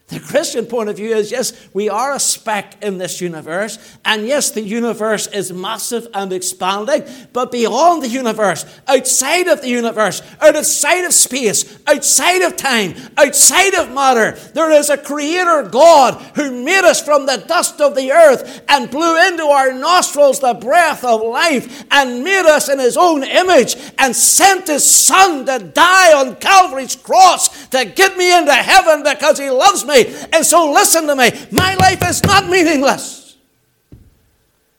The 0.10 0.22
Christian 0.22 0.66
point 0.68 0.88
of 0.88 0.96
view 0.96 1.14
is 1.14 1.32
yes, 1.32 1.68
we 1.74 1.90
are 1.90 2.14
a 2.14 2.20
speck 2.20 2.82
in 2.82 2.98
this 2.98 3.20
universe, 3.20 3.78
and 4.06 4.26
yes, 4.26 4.52
the 4.52 4.62
universe 4.62 5.28
is 5.28 5.52
massive 5.52 6.08
and 6.14 6.32
expanding, 6.32 7.04
but 7.34 7.52
beyond 7.52 8.04
the 8.04 8.08
universe, 8.08 8.64
outside 8.88 9.50
of 9.50 9.62
the 9.62 9.68
universe, 9.68 10.22
outside 10.40 11.04
of 11.04 11.12
space, 11.12 11.78
outside 11.86 12.42
of 12.42 12.56
time, 12.56 12.96
outside 13.18 13.74
of 13.74 13.92
matter, 13.92 14.32
there 14.54 14.72
is 14.72 14.90
a 14.90 14.98
creator 14.98 15.64
God 15.64 16.14
who 16.36 16.64
made 16.64 16.86
us 16.86 17.04
from 17.04 17.26
the 17.26 17.44
dust 17.46 17.82
of 17.82 17.94
the 17.94 18.14
earth 18.14 18.64
and 18.70 18.90
blew 18.90 19.28
into 19.28 19.44
our 19.44 19.74
nostrils 19.74 20.40
the 20.40 20.54
breath 20.54 21.04
of 21.04 21.22
life 21.22 21.84
and 21.92 22.24
made 22.24 22.46
us 22.46 22.70
in 22.70 22.80
his 22.80 22.96
own 22.96 23.26
image 23.26 23.76
and 24.00 24.16
sent 24.16 24.68
his 24.68 24.90
son 24.90 25.46
to 25.48 25.60
die 25.60 26.14
on 26.18 26.38
Calvary's 26.38 26.96
cross 26.96 27.68
to 27.68 27.84
get 27.84 28.16
me 28.16 28.34
into 28.38 28.54
heaven 28.54 29.04
because 29.04 29.38
he 29.38 29.50
loves 29.50 29.84
me 29.84 29.97
and 30.06 30.46
so 30.46 30.72
listen 30.72 31.08
to 31.08 31.16
me. 31.16 31.32
My 31.52 31.76
life 31.76 32.08
is 32.08 32.24
not 32.24 32.48
meaningless. 32.48 33.36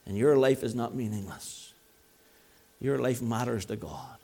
And 0.07 0.17
your 0.17 0.37
life 0.37 0.63
is 0.63 0.75
not 0.75 0.95
meaningless. 0.95 1.73
Your 2.81 2.99
life 2.99 3.21
matters 3.21 3.67
to 3.67 3.77
God. 3.77 4.17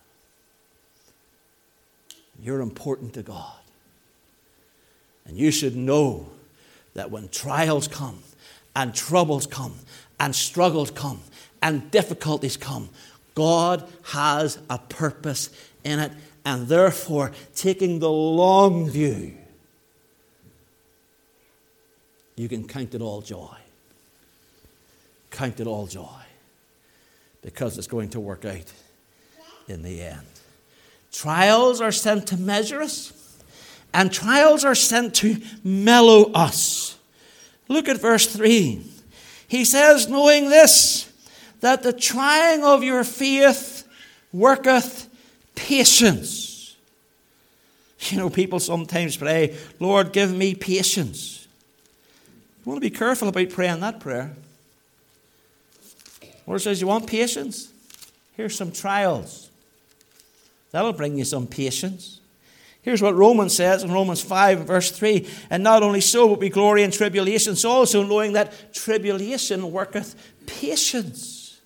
You're 2.41 2.61
important 2.61 3.15
to 3.15 3.23
God. 3.23 3.57
And 5.27 5.37
you 5.37 5.51
should 5.51 5.77
know 5.77 6.29
that 6.95 7.11
when 7.11 7.29
trials 7.29 7.89
come 7.89 8.23
and 8.77 8.95
troubles 8.95 9.47
come 9.47 9.75
and 10.21 10.35
struggles 10.35 10.91
come 10.91 11.21
and 11.63 11.91
difficulties 11.91 12.57
come, 12.57 12.91
God 13.35 13.89
has 14.05 14.59
a 14.71 14.79
purpose 14.79 15.51
in 15.83 15.99
it, 15.99 16.13
and 16.45 16.69
therefore, 16.69 17.33
taking 17.55 17.99
the 17.99 18.11
long 18.11 18.89
view, 18.89 19.35
you 22.37 22.49
can 22.49 22.67
count 22.67 22.95
it 22.95 23.01
all 23.01 23.21
joy. 23.21 23.57
Count 25.31 25.61
it 25.61 25.67
all 25.67 25.87
joy 25.87 26.07
because 27.43 27.77
it's 27.79 27.87
going 27.87 28.09
to 28.11 28.21
work 28.21 28.45
out 28.45 28.73
in 29.69 29.83
the 29.83 30.01
end. 30.01 30.27
Trials 31.13 31.81
are 31.81 31.93
sent 31.93 32.27
to 32.29 32.37
measure 32.37 32.83
us, 32.83 33.13
and 33.93 34.13
trials 34.13 34.65
are 34.65 34.75
sent 34.75 35.15
to 35.17 35.41
mellow 35.63 36.33
us. 36.33 36.99
Look 37.69 37.89
at 37.89 38.01
verse 38.01 38.27
3. 38.27 38.85
He 39.47 39.65
says, 39.65 40.09
Knowing 40.09 40.49
this, 40.49 41.13
that 41.61 41.83
the 41.83 41.93
trying 41.93 42.65
of 42.65 42.83
your 42.83 43.05
faith 43.05 43.87
worketh 44.33 45.09
patience. 45.55 46.77
You 48.01 48.19
know, 48.19 48.29
people 48.29 48.61
sometimes 48.61 49.17
pray, 49.17 49.57
Lord, 49.81 50.13
give 50.13 50.35
me 50.35 50.55
patience. 50.55 51.44
You 52.65 52.71
want 52.71 52.83
to 52.83 52.91
be 52.91 52.97
careful 52.97 53.29
about 53.29 53.51
praying 53.51 53.81
that 53.81 54.01
prayer. 54.01 54.35
Lord 56.47 56.63
says, 56.63 56.81
You 56.81 56.87
want 56.87 57.07
patience? 57.07 57.71
Here's 58.37 58.57
some 58.57 58.73
trials. 58.73 59.51
That'll 60.71 60.93
bring 60.93 61.19
you 61.19 61.25
some 61.25 61.47
patience. 61.47 62.21
Here's 62.83 63.01
what 63.01 63.15
Romans 63.15 63.55
says 63.55 63.83
in 63.83 63.93
Romans 63.93 64.21
5, 64.21 64.67
verse 64.67 64.91
3 64.91 65.29
And 65.51 65.63
not 65.63 65.83
only 65.83 66.01
so, 66.01 66.29
but 66.29 66.41
we 66.41 66.49
glory 66.49 66.83
in 66.83 66.91
tribulations 66.91 67.65
also, 67.65 68.03
knowing 68.03 68.33
that 68.33 68.75
tribulation 68.75 69.71
worketh 69.71 70.15
patience. 70.47 71.61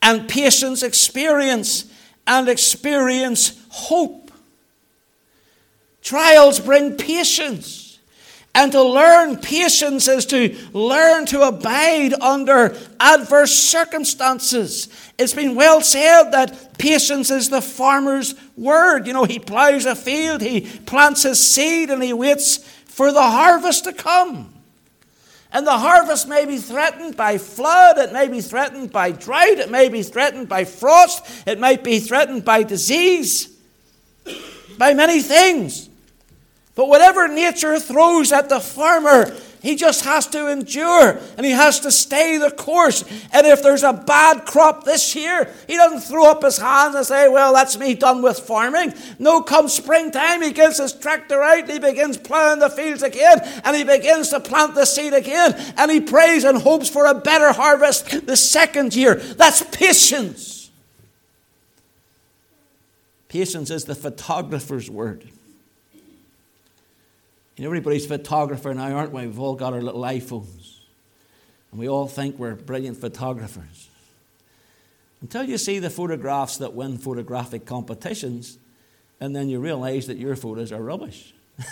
And 0.00 0.28
patience, 0.28 0.82
experience, 0.82 1.92
and 2.26 2.48
experience, 2.48 3.64
hope. 3.68 4.30
Trials 6.02 6.60
bring 6.60 6.96
patience. 6.96 7.81
And 8.54 8.70
to 8.72 8.82
learn 8.82 9.38
patience 9.38 10.08
is 10.08 10.26
to 10.26 10.54
learn 10.74 11.24
to 11.26 11.40
abide 11.42 12.12
under 12.20 12.76
adverse 13.00 13.52
circumstances. 13.52 14.88
It's 15.16 15.32
been 15.32 15.54
well 15.54 15.80
said 15.80 16.32
that 16.32 16.76
patience 16.76 17.30
is 17.30 17.48
the 17.48 17.62
farmer's 17.62 18.34
word. 18.56 19.06
You 19.06 19.14
know, 19.14 19.24
he 19.24 19.38
plows 19.38 19.86
a 19.86 19.94
field, 19.94 20.42
he 20.42 20.60
plants 20.60 21.22
his 21.22 21.40
seed, 21.40 21.88
and 21.88 22.02
he 22.02 22.12
waits 22.12 22.58
for 22.84 23.10
the 23.10 23.22
harvest 23.22 23.84
to 23.84 23.92
come. 23.94 24.52
And 25.50 25.66
the 25.66 25.78
harvest 25.78 26.28
may 26.28 26.44
be 26.44 26.58
threatened 26.58 27.16
by 27.16 27.38
flood, 27.38 27.98
it 27.98 28.12
may 28.12 28.28
be 28.28 28.40
threatened 28.40 28.90
by 28.90 29.12
drought, 29.12 29.58
it 29.58 29.70
may 29.70 29.88
be 29.88 30.02
threatened 30.02 30.48
by 30.48 30.64
frost, 30.64 31.24
it 31.46 31.58
might 31.58 31.84
be 31.84 32.00
threatened 32.00 32.44
by 32.44 32.62
disease, 32.62 33.54
by 34.78 34.94
many 34.94 35.20
things. 35.20 35.90
But 36.74 36.88
whatever 36.88 37.28
nature 37.28 37.78
throws 37.78 38.32
at 38.32 38.48
the 38.48 38.58
farmer, 38.58 39.36
he 39.60 39.76
just 39.76 40.04
has 40.04 40.26
to 40.28 40.50
endure 40.50 41.20
and 41.36 41.44
he 41.44 41.52
has 41.52 41.80
to 41.80 41.92
stay 41.92 42.38
the 42.38 42.50
course. 42.50 43.04
And 43.32 43.46
if 43.46 43.62
there's 43.62 43.82
a 43.82 43.92
bad 43.92 44.46
crop 44.46 44.84
this 44.84 45.14
year, 45.14 45.52
he 45.66 45.76
doesn't 45.76 46.00
throw 46.00 46.30
up 46.30 46.42
his 46.42 46.56
hands 46.56 46.94
and 46.94 47.06
say, 47.06 47.28
Well, 47.28 47.52
that's 47.52 47.78
me 47.78 47.94
done 47.94 48.22
with 48.22 48.40
farming. 48.40 48.94
No, 49.18 49.42
come 49.42 49.68
springtime, 49.68 50.40
he 50.40 50.50
gets 50.50 50.78
his 50.78 50.94
tractor 50.94 51.42
out 51.42 51.60
and 51.60 51.70
he 51.70 51.78
begins 51.78 52.16
plowing 52.16 52.58
the 52.58 52.70
fields 52.70 53.02
again 53.02 53.40
and 53.64 53.76
he 53.76 53.84
begins 53.84 54.30
to 54.30 54.40
plant 54.40 54.74
the 54.74 54.86
seed 54.86 55.12
again 55.12 55.54
and 55.76 55.90
he 55.90 56.00
prays 56.00 56.42
and 56.42 56.58
hopes 56.58 56.88
for 56.88 57.04
a 57.04 57.14
better 57.14 57.52
harvest 57.52 58.26
the 58.26 58.36
second 58.36 58.96
year. 58.96 59.16
That's 59.16 59.62
patience. 59.76 60.70
Patience 63.28 63.70
is 63.70 63.84
the 63.84 63.94
photographer's 63.94 64.90
word. 64.90 65.28
You 67.56 67.64
know, 67.64 67.68
everybody's 67.68 68.06
photographer 68.06 68.72
now, 68.72 68.94
aren't 68.96 69.12
we? 69.12 69.26
We've 69.26 69.38
all 69.38 69.54
got 69.54 69.72
our 69.74 69.82
little 69.82 70.02
iPhones. 70.02 70.78
And 71.70 71.80
we 71.80 71.88
all 71.88 72.06
think 72.06 72.38
we're 72.38 72.54
brilliant 72.54 72.98
photographers. 72.98 73.88
Until 75.20 75.44
you 75.44 75.58
see 75.58 75.78
the 75.78 75.90
photographs 75.90 76.56
that 76.58 76.74
win 76.74 76.98
photographic 76.98 77.64
competitions, 77.66 78.58
and 79.20 79.36
then 79.36 79.48
you 79.48 79.60
realize 79.60 80.06
that 80.08 80.16
your 80.16 80.34
photos 80.34 80.72
are 80.72 80.82
rubbish. 80.82 81.32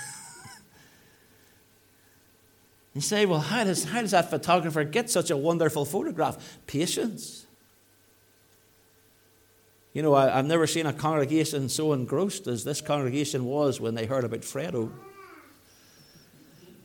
you 2.94 3.00
say, 3.00 3.26
well, 3.26 3.40
how 3.40 3.64
does, 3.64 3.84
how 3.84 4.02
does 4.02 4.12
that 4.12 4.30
photographer 4.30 4.84
get 4.84 5.10
such 5.10 5.30
a 5.30 5.36
wonderful 5.36 5.84
photograph? 5.84 6.58
Patience. 6.66 7.46
You 9.92 10.02
know, 10.02 10.14
I, 10.14 10.30
have 10.30 10.46
never 10.46 10.68
seen 10.68 10.86
a 10.86 10.92
congregation 10.92 11.68
so 11.68 11.92
engrossed 11.92 12.46
as 12.46 12.62
this 12.62 12.80
congregation 12.80 13.44
was 13.44 13.80
when 13.80 13.96
they 13.96 14.06
heard 14.06 14.22
about 14.22 14.42
Fredo. 14.42 14.92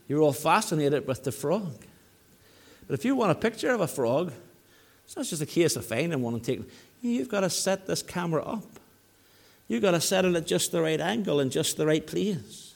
You're 0.08 0.22
all 0.22 0.32
fascinated 0.32 1.06
with 1.06 1.24
the 1.24 1.32
frog. 1.32 1.74
But 2.86 2.94
if 2.94 3.04
you 3.04 3.16
want 3.16 3.32
a 3.32 3.34
picture 3.34 3.70
of 3.70 3.80
a 3.80 3.88
frog, 3.88 4.32
it's 5.04 5.16
not 5.16 5.26
just 5.26 5.42
a 5.42 5.46
case 5.46 5.76
of 5.76 5.84
finding 5.84 6.22
one 6.22 6.34
and 6.34 6.44
taking 6.44 6.66
You've 7.02 7.28
got 7.28 7.40
to 7.40 7.50
set 7.50 7.86
this 7.86 8.02
camera 8.02 8.42
up. 8.42 8.64
You've 9.68 9.82
got 9.82 9.92
to 9.92 10.00
set 10.00 10.24
it 10.24 10.34
at 10.34 10.46
just 10.46 10.72
the 10.72 10.80
right 10.80 11.00
angle 11.00 11.40
and 11.40 11.50
just 11.50 11.76
the 11.76 11.86
right 11.86 12.06
place. 12.06 12.74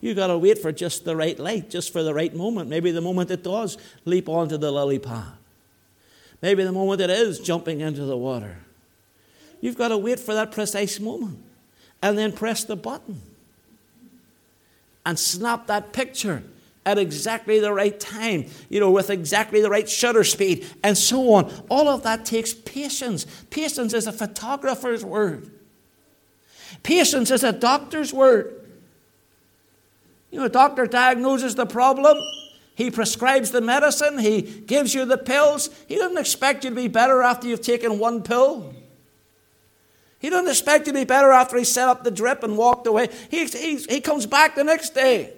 You've 0.00 0.16
got 0.16 0.28
to 0.28 0.38
wait 0.38 0.58
for 0.58 0.72
just 0.72 1.04
the 1.04 1.14
right 1.14 1.38
light, 1.38 1.70
just 1.70 1.92
for 1.92 2.02
the 2.02 2.14
right 2.14 2.34
moment. 2.34 2.68
Maybe 2.68 2.90
the 2.90 3.00
moment 3.00 3.30
it 3.30 3.44
does 3.44 3.78
leap 4.04 4.28
onto 4.28 4.56
the 4.56 4.72
lily 4.72 4.98
pad. 4.98 5.34
Maybe 6.40 6.64
the 6.64 6.72
moment 6.72 7.00
it 7.00 7.10
is 7.10 7.38
jumping 7.38 7.80
into 7.80 8.04
the 8.04 8.16
water. 8.16 8.58
You've 9.60 9.78
got 9.78 9.88
to 9.88 9.98
wait 9.98 10.18
for 10.18 10.34
that 10.34 10.50
precise 10.50 10.98
moment 10.98 11.38
and 12.02 12.18
then 12.18 12.32
press 12.32 12.64
the 12.64 12.74
button 12.74 13.20
and 15.06 15.16
snap 15.16 15.68
that 15.68 15.92
picture 15.92 16.42
at 16.84 16.98
exactly 16.98 17.60
the 17.60 17.72
right 17.72 17.98
time, 17.98 18.46
you 18.68 18.80
know, 18.80 18.90
with 18.90 19.10
exactly 19.10 19.60
the 19.60 19.70
right 19.70 19.88
shutter 19.88 20.24
speed, 20.24 20.66
and 20.82 20.98
so 20.98 21.32
on. 21.34 21.52
All 21.68 21.88
of 21.88 22.02
that 22.02 22.24
takes 22.24 22.52
patience. 22.52 23.26
Patience 23.50 23.94
is 23.94 24.06
a 24.06 24.12
photographer's 24.12 25.04
word, 25.04 25.50
patience 26.82 27.30
is 27.30 27.44
a 27.44 27.52
doctor's 27.52 28.12
word. 28.12 28.58
You 30.30 30.38
know, 30.38 30.46
a 30.46 30.48
doctor 30.48 30.86
diagnoses 30.86 31.56
the 31.56 31.66
problem. 31.66 32.16
He 32.74 32.90
prescribes 32.90 33.50
the 33.50 33.60
medicine. 33.60 34.18
He 34.18 34.40
gives 34.40 34.94
you 34.94 35.04
the 35.04 35.18
pills. 35.18 35.68
He 35.86 35.96
doesn't 35.96 36.16
expect 36.16 36.64
you 36.64 36.70
to 36.70 36.76
be 36.76 36.88
better 36.88 37.22
after 37.22 37.46
you've 37.46 37.60
taken 37.60 37.98
one 37.98 38.22
pill. 38.22 38.74
He 40.18 40.30
doesn't 40.30 40.48
expect 40.48 40.86
you 40.86 40.94
to 40.94 40.98
be 41.00 41.04
better 41.04 41.32
after 41.32 41.58
he 41.58 41.64
set 41.64 41.88
up 41.88 42.02
the 42.02 42.10
drip 42.10 42.42
and 42.42 42.56
walked 42.56 42.86
away. 42.86 43.10
He, 43.30 43.44
he, 43.44 43.76
he 43.76 44.00
comes 44.00 44.24
back 44.24 44.54
the 44.54 44.64
next 44.64 44.94
day. 44.94 45.34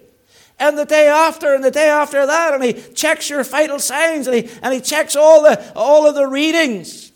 And 0.59 0.77
the 0.77 0.85
day 0.85 1.07
after, 1.07 1.53
and 1.53 1.63
the 1.63 1.71
day 1.71 1.89
after 1.89 2.25
that, 2.25 2.53
and 2.53 2.63
he 2.63 2.73
checks 2.73 3.29
your 3.29 3.43
vital 3.43 3.79
signs, 3.79 4.27
and 4.27 4.35
he, 4.35 4.49
and 4.61 4.73
he 4.73 4.79
checks 4.79 5.15
all, 5.15 5.43
the, 5.43 5.73
all 5.75 6.07
of 6.07 6.15
the 6.15 6.27
readings. 6.27 7.11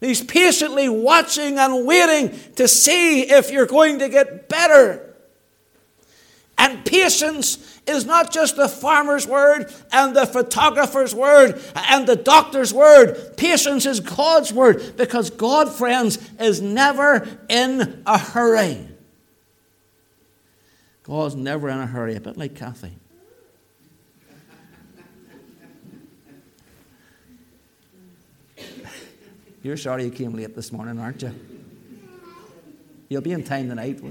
He's 0.00 0.22
patiently 0.22 0.88
watching 0.88 1.58
and 1.58 1.86
waiting 1.86 2.38
to 2.56 2.68
see 2.68 3.22
if 3.22 3.50
you're 3.50 3.66
going 3.66 4.00
to 4.00 4.08
get 4.08 4.48
better. 4.48 5.14
And 6.58 6.84
patience 6.84 7.80
is 7.86 8.04
not 8.04 8.32
just 8.32 8.56
the 8.56 8.68
farmer's 8.68 9.26
word 9.26 9.72
and 9.92 10.16
the 10.16 10.26
photographer's 10.26 11.14
word 11.14 11.62
and 11.74 12.06
the 12.06 12.16
doctor's 12.16 12.72
word. 12.72 13.36
Patience 13.36 13.86
is 13.86 14.00
God's 14.00 14.52
word 14.52 14.96
because 14.96 15.30
God, 15.30 15.70
friends, 15.70 16.18
is 16.40 16.60
never 16.60 17.28
in 17.48 18.02
a 18.06 18.18
hurry. 18.18 18.88
God's 21.06 21.36
never 21.36 21.68
in 21.68 21.78
a 21.78 21.86
hurry, 21.86 22.16
a 22.16 22.20
bit 22.20 22.36
like 22.36 22.56
Kathy. 22.56 22.96
You're 29.62 29.76
sorry 29.76 30.04
you 30.04 30.10
came 30.10 30.34
late 30.34 30.56
this 30.56 30.72
morning, 30.72 30.98
aren't 30.98 31.22
you? 31.22 31.32
You'll 33.08 33.22
be 33.22 33.30
in 33.32 33.44
time 33.44 33.68
tonight. 33.68 34.02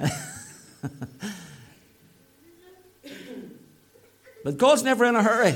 But 4.42 4.56
God's 4.56 4.82
never 4.82 5.04
in 5.04 5.16
a 5.16 5.22
hurry. 5.22 5.54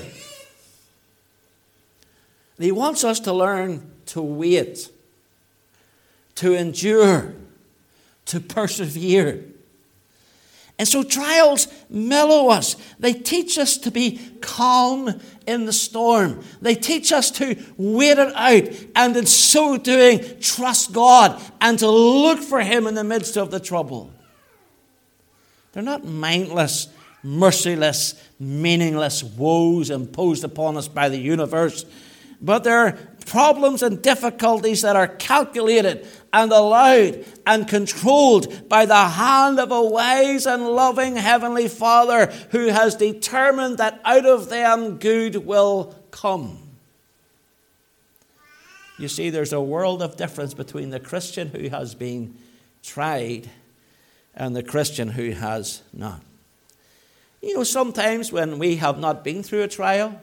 He 2.59 2.71
wants 2.71 3.03
us 3.03 3.19
to 3.21 3.33
learn 3.33 3.91
to 4.07 4.21
wait, 4.21 4.91
to 6.35 6.53
endure, 6.53 7.35
to 8.27 8.41
persevere. 8.41 9.43
And 10.79 10.89
so 10.89 11.05
trials 11.05 11.69
mellow 11.89 12.49
us. 12.49 12.77
They 12.99 13.13
teach 13.13 13.59
us 13.59 13.79
to 13.79 13.93
be 13.93 14.19
calm 14.41 15.21
in 15.47 15.67
the 15.67 15.73
storm. 15.73 16.43
They 16.61 16.75
teach 16.75 17.13
us 17.13 17.31
to 17.33 17.57
wait 17.77 18.19
it 18.19 18.35
out 18.35 18.69
and 18.97 19.17
in 19.17 19.27
so 19.27 19.77
doing 19.77 20.21
trust 20.41 20.93
God 20.93 21.41
and 21.61 21.79
to 21.79 21.89
look 21.89 22.41
for 22.41 22.61
Him 22.61 22.89
in 22.89 22.95
the 22.95 23.05
midst 23.05 23.37
of 23.37 23.53
the 23.53 23.61
trouble. 23.61 24.13
They're 25.73 25.83
not 25.83 26.05
mindless, 26.05 26.89
merciless, 27.23 28.15
meaningless 28.41 29.23
woes 29.23 29.91
imposed 29.91 30.43
upon 30.43 30.77
us 30.77 30.89
by 30.89 31.09
the 31.09 31.19
universe, 31.19 31.85
but 32.41 32.65
they're 32.65 32.99
problems 33.27 33.83
and 33.83 34.03
difficulties 34.03 34.83
that 34.83 34.97
are 34.97 35.09
calculated 35.09 36.07
and 36.33 36.53
allowed 36.53 37.25
and 37.47 37.69
controlled 37.69 38.69
by 38.69 38.87
the 38.87 39.09
hand 39.09 39.59
of 39.59 39.71
a 39.71 39.83
wise 39.83 40.47
and 40.47 40.67
loving 40.69 41.17
Heavenly 41.17 41.69
Father 41.69 42.27
who 42.51 42.69
has 42.69 42.97
determined 42.97 43.79
that 43.79 44.01
out 44.05 44.27
of 44.27 44.49
them 44.49 44.99
good 44.99 45.37
will 45.37 45.95
come. 46.11 46.59
You 48.99 49.09
see, 49.09 49.31
there's 49.31 49.53
a 49.53 49.61
world 49.61 50.03
of 50.03 50.17
difference 50.17 50.55
between 50.55 50.91
the 50.91 51.01
Christian 51.01 51.49
who 51.49 51.69
has 51.69 51.95
been 51.95 52.37
tried 52.83 53.51
and 54.35 54.55
the 54.55 54.63
Christian 54.63 55.09
who 55.09 55.31
has 55.31 55.83
not. 55.93 56.21
You 57.43 57.57
know, 57.57 57.65
sometimes 57.65 58.33
when 58.33 58.59
we 58.59 58.77
have 58.77 58.99
not 58.99 59.25
been 59.25 59.43
through 59.43 59.63
a 59.63 59.69
trial 59.69 60.21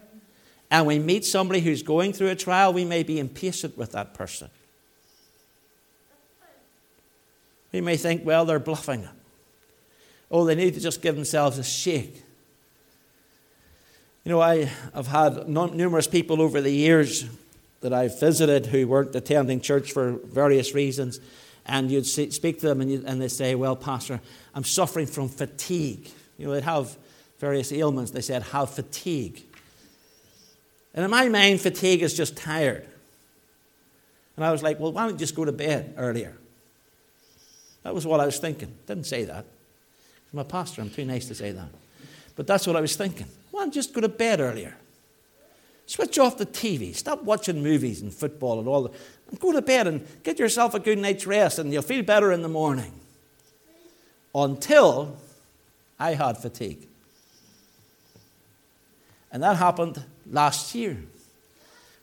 and 0.71 0.88
we 0.88 0.97
meet 0.97 1.25
somebody 1.25 1.60
who's 1.60 1.84
going 1.84 2.13
through 2.13 2.29
a 2.29 2.36
trial, 2.36 2.71
we 2.71 2.86
may 2.86 3.03
be 3.03 3.19
impatient 3.19 3.77
with 3.77 3.91
that 3.91 4.13
person. 4.13 4.49
We 7.73 7.81
may 7.81 7.97
think, 7.97 8.25
well, 8.25 8.45
they're 8.45 8.60
bluffing. 8.60 9.07
Oh, 10.31 10.45
they 10.45 10.55
need 10.55 10.73
to 10.75 10.79
just 10.79 11.01
give 11.01 11.15
themselves 11.15 11.57
a 11.57 11.63
shake. 11.63 12.23
You 14.23 14.31
know, 14.31 14.39
I 14.39 14.69
have 14.93 15.07
had 15.07 15.49
numerous 15.49 16.07
people 16.07 16.41
over 16.41 16.62
the 16.62 16.71
years 16.71 17.25
that 17.81 17.91
I've 17.91 18.17
visited 18.19 18.67
who 18.67 18.88
weren't 18.88 19.15
attending 19.15 19.60
church 19.60 19.91
for 19.91 20.12
various 20.23 20.73
reasons, 20.73 21.19
and 21.65 21.91
you'd 21.91 22.05
speak 22.05 22.60
to 22.60 22.67
them 22.67 22.79
and, 22.79 22.91
you, 22.91 23.03
and 23.05 23.21
they 23.21 23.27
say, 23.27 23.55
Well, 23.55 23.75
Pastor, 23.75 24.21
I'm 24.53 24.63
suffering 24.63 25.07
from 25.07 25.27
fatigue. 25.27 26.10
You 26.38 26.45
know, 26.45 26.53
they'd 26.53 26.63
have 26.63 26.95
various 27.39 27.71
ailments. 27.71 28.12
They 28.12 28.21
said, 28.21 28.43
Have 28.43 28.69
fatigue. 28.69 29.43
And 30.93 31.06
in 31.06 31.12
my 31.12 31.30
mind, 31.30 31.62
fatigue 31.62 32.01
is 32.01 32.13
just 32.13 32.36
tired. 32.36 32.86
And 34.36 34.45
I 34.45 34.51
was 34.51 34.63
like, 34.63 34.80
Well, 34.80 34.91
why 34.91 35.04
don't 35.04 35.13
you 35.13 35.19
just 35.19 35.36
go 35.36 35.45
to 35.45 35.51
bed 35.51 35.93
earlier? 35.97 36.38
That 37.84 37.95
was 37.95 38.06
what 38.06 38.19
I 38.19 38.25
was 38.25 38.38
thinking. 38.39 38.73
Didn't 38.88 39.06
say 39.06 39.25
that. 39.25 39.45
I'm 40.32 40.39
a 40.39 40.45
pastor, 40.45 40.82
I'm 40.82 40.89
too 40.89 41.06
nice 41.06 41.27
to 41.27 41.36
say 41.36 41.51
that. 41.51 41.69
But 42.36 42.47
that's 42.47 42.65
what 42.65 42.75
I 42.75 42.82
was 42.82 42.95
thinking. 42.95 43.27
Why 43.51 43.62
don't 43.62 43.75
you 43.75 43.82
just 43.82 43.93
go 43.93 44.01
to 44.01 44.10
bed 44.10 44.39
earlier? 44.39 44.75
Switch 45.86 46.17
off 46.19 46.38
the 46.38 46.45
TV. 46.45 46.95
Stop 46.95 47.23
watching 47.23 47.62
movies 47.62 48.01
and 48.01 48.13
football 48.13 48.60
and 48.60 48.67
all 48.67 48.84
that. 48.84 48.93
And 49.30 49.39
go 49.39 49.51
to 49.51 49.62
bed 49.62 49.88
and 49.88 50.08
get 50.23 50.39
yourself 50.39 50.73
a 50.73 50.80
good 50.80 50.97
night's 50.97 51.27
rest, 51.27 51.60
and 51.60 51.73
you'll 51.73 51.82
feel 51.82 52.04
better 52.04 52.32
in 52.32 52.41
the 52.41 52.49
morning. 52.49 52.93
Until 54.34 55.17
I 55.99 56.13
had 56.13 56.38
fatigue. 56.38 56.88
And 59.32 59.41
that 59.44 59.58
happened 59.58 60.04
last 60.30 60.76
year 60.76 60.98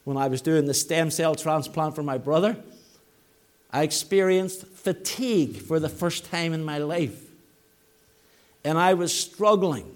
when 0.05 0.17
I 0.17 0.29
was 0.29 0.41
doing 0.41 0.65
the 0.65 0.75
stem 0.75 1.11
cell 1.11 1.35
transplant 1.35 1.95
for 1.95 2.03
my 2.03 2.17
brother. 2.17 2.57
I 3.71 3.83
experienced 3.83 4.67
fatigue 4.67 5.57
for 5.57 5.79
the 5.79 5.91
first 5.91 6.31
time 6.31 6.55
in 6.55 6.65
my 6.65 6.79
life. 6.79 7.27
And 8.65 8.79
I 8.79 8.95
was 8.95 9.13
struggling 9.13 9.95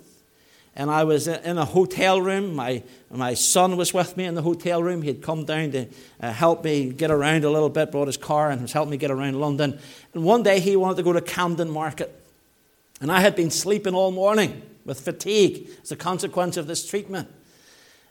and 0.76 0.90
I 0.90 1.04
was 1.04 1.28
in 1.28 1.58
a 1.58 1.64
hotel 1.64 2.20
room. 2.20 2.54
My, 2.54 2.82
my 3.10 3.34
son 3.34 3.76
was 3.76 3.92
with 3.92 4.16
me 4.16 4.24
in 4.24 4.34
the 4.34 4.42
hotel 4.42 4.82
room. 4.82 5.02
He 5.02 5.08
had 5.08 5.22
come 5.22 5.44
down 5.44 5.70
to 5.72 5.86
uh, 6.20 6.32
help 6.32 6.64
me 6.64 6.92
get 6.92 7.10
around 7.10 7.44
a 7.44 7.50
little 7.50 7.68
bit, 7.68 7.90
brought 7.90 8.06
his 8.08 8.16
car 8.16 8.50
and 8.50 8.62
was 8.62 8.72
helping 8.72 8.90
me 8.90 8.96
get 8.96 9.10
around 9.10 9.40
London. 9.40 9.78
And 10.14 10.24
one 10.24 10.42
day 10.42 10.60
he 10.60 10.76
wanted 10.76 10.96
to 10.98 11.02
go 11.02 11.12
to 11.12 11.20
Camden 11.20 11.70
Market. 11.70 12.14
And 13.00 13.10
I 13.10 13.20
had 13.20 13.34
been 13.34 13.50
sleeping 13.50 13.94
all 13.94 14.10
morning 14.10 14.62
with 14.84 15.00
fatigue 15.00 15.68
as 15.82 15.92
a 15.92 15.96
consequence 15.96 16.56
of 16.56 16.66
this 16.66 16.86
treatment. 16.86 17.28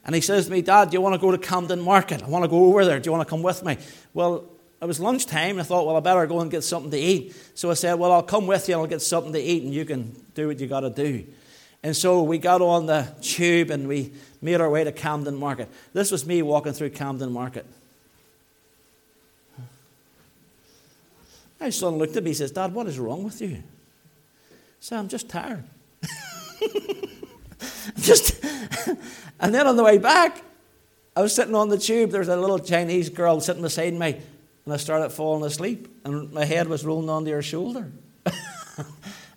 And 0.05 0.15
he 0.15 0.21
says 0.21 0.45
to 0.45 0.51
me, 0.51 0.61
Dad, 0.61 0.89
do 0.89 0.95
you 0.95 1.01
want 1.01 1.13
to 1.13 1.19
go 1.19 1.31
to 1.31 1.37
Camden 1.37 1.81
Market? 1.81 2.23
I 2.23 2.27
want 2.27 2.43
to 2.43 2.49
go 2.49 2.65
over 2.65 2.85
there. 2.85 2.99
Do 2.99 3.07
you 3.07 3.11
want 3.11 3.27
to 3.27 3.29
come 3.29 3.43
with 3.43 3.63
me? 3.63 3.77
Well, 4.13 4.49
it 4.81 4.85
was 4.85 4.99
lunchtime. 4.99 5.59
I 5.59 5.63
thought, 5.63 5.85
well, 5.85 5.95
I 5.95 5.99
better 5.99 6.25
go 6.25 6.39
and 6.39 6.49
get 6.49 6.63
something 6.63 6.89
to 6.91 6.97
eat. 6.97 7.35
So 7.53 7.69
I 7.69 7.75
said, 7.75 7.95
well, 7.95 8.11
I'll 8.11 8.23
come 8.23 8.47
with 8.47 8.67
you 8.67 8.73
and 8.75 8.81
I'll 8.81 8.87
get 8.87 9.01
something 9.01 9.33
to 9.33 9.39
eat 9.39 9.63
and 9.63 9.73
you 9.73 9.85
can 9.85 10.15
do 10.33 10.47
what 10.47 10.59
you 10.59 10.65
got 10.65 10.79
to 10.79 10.89
do. 10.89 11.25
And 11.83 11.95
so 11.95 12.23
we 12.23 12.39
got 12.39 12.61
on 12.61 12.87
the 12.87 13.13
tube 13.21 13.69
and 13.69 13.87
we 13.87 14.13
made 14.41 14.59
our 14.59 14.69
way 14.69 14.83
to 14.83 14.91
Camden 14.91 15.35
Market. 15.35 15.69
This 15.93 16.11
was 16.11 16.25
me 16.25 16.41
walking 16.41 16.73
through 16.73 16.91
Camden 16.91 17.31
Market. 17.31 17.65
My 21.59 21.69
son 21.69 21.97
looked 21.97 22.17
at 22.17 22.23
me 22.23 22.31
and 22.31 22.37
says, 22.37 22.51
Dad, 22.51 22.73
what 22.73 22.87
is 22.87 22.97
wrong 22.97 23.23
with 23.23 23.39
you? 23.39 23.57
I 23.57 24.55
said, 24.79 24.97
I'm 24.97 25.07
just 25.07 25.29
tired. 25.29 25.63
just 27.97 28.43
and 29.39 29.53
then 29.53 29.67
on 29.67 29.75
the 29.75 29.83
way 29.83 29.97
back, 29.97 30.43
I 31.15 31.21
was 31.21 31.35
sitting 31.35 31.55
on 31.55 31.69
the 31.69 31.77
tube. 31.77 32.11
There's 32.11 32.27
a 32.27 32.37
little 32.37 32.59
Chinese 32.59 33.09
girl 33.09 33.39
sitting 33.41 33.61
beside 33.61 33.93
me, 33.93 34.19
and 34.65 34.73
I 34.73 34.77
started 34.77 35.09
falling 35.09 35.43
asleep, 35.43 35.87
and 36.05 36.31
my 36.31 36.45
head 36.45 36.67
was 36.67 36.85
rolling 36.85 37.09
onto 37.09 37.31
her 37.31 37.41
shoulder. 37.41 37.91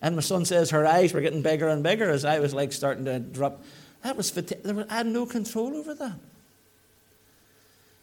And 0.05 0.17
my 0.17 0.21
son 0.21 0.45
says 0.45 0.69
her 0.69 0.87
eyes 0.87 1.15
were 1.15 1.23
getting 1.23 1.41
bigger 1.41 1.67
and 1.67 1.83
bigger 1.83 2.11
as 2.11 2.27
I 2.27 2.39
was 2.39 2.53
like 2.53 2.75
starting 2.75 3.07
to 3.07 3.19
drop. 3.19 3.65
That 4.03 4.19
was, 4.19 4.37
I 4.37 4.95
had 4.95 5.07
no 5.07 5.25
control 5.25 5.75
over 5.75 5.95
that. 5.95 6.19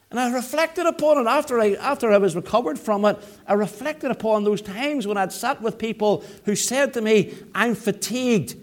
And 0.10 0.20
I 0.20 0.34
reflected 0.34 0.88
upon 0.88 1.20
it 1.20 1.30
after 1.30 1.60
I, 1.62 1.74
after 1.74 2.12
I 2.12 2.18
was 2.18 2.36
recovered 2.36 2.80
from 2.80 3.06
it. 3.06 3.20
I 3.46 3.54
reflected 3.54 4.10
upon 4.10 4.44
those 4.44 4.64
times 4.64 5.06
when 5.06 5.16
I'd 5.16 5.32
sat 5.32 5.62
with 5.62 5.78
people 5.78 6.24
who 6.46 6.56
said 6.56 6.96
to 6.96 7.02
me, 7.02 7.36
I'm 7.54 7.76
fatigued. 7.76 8.56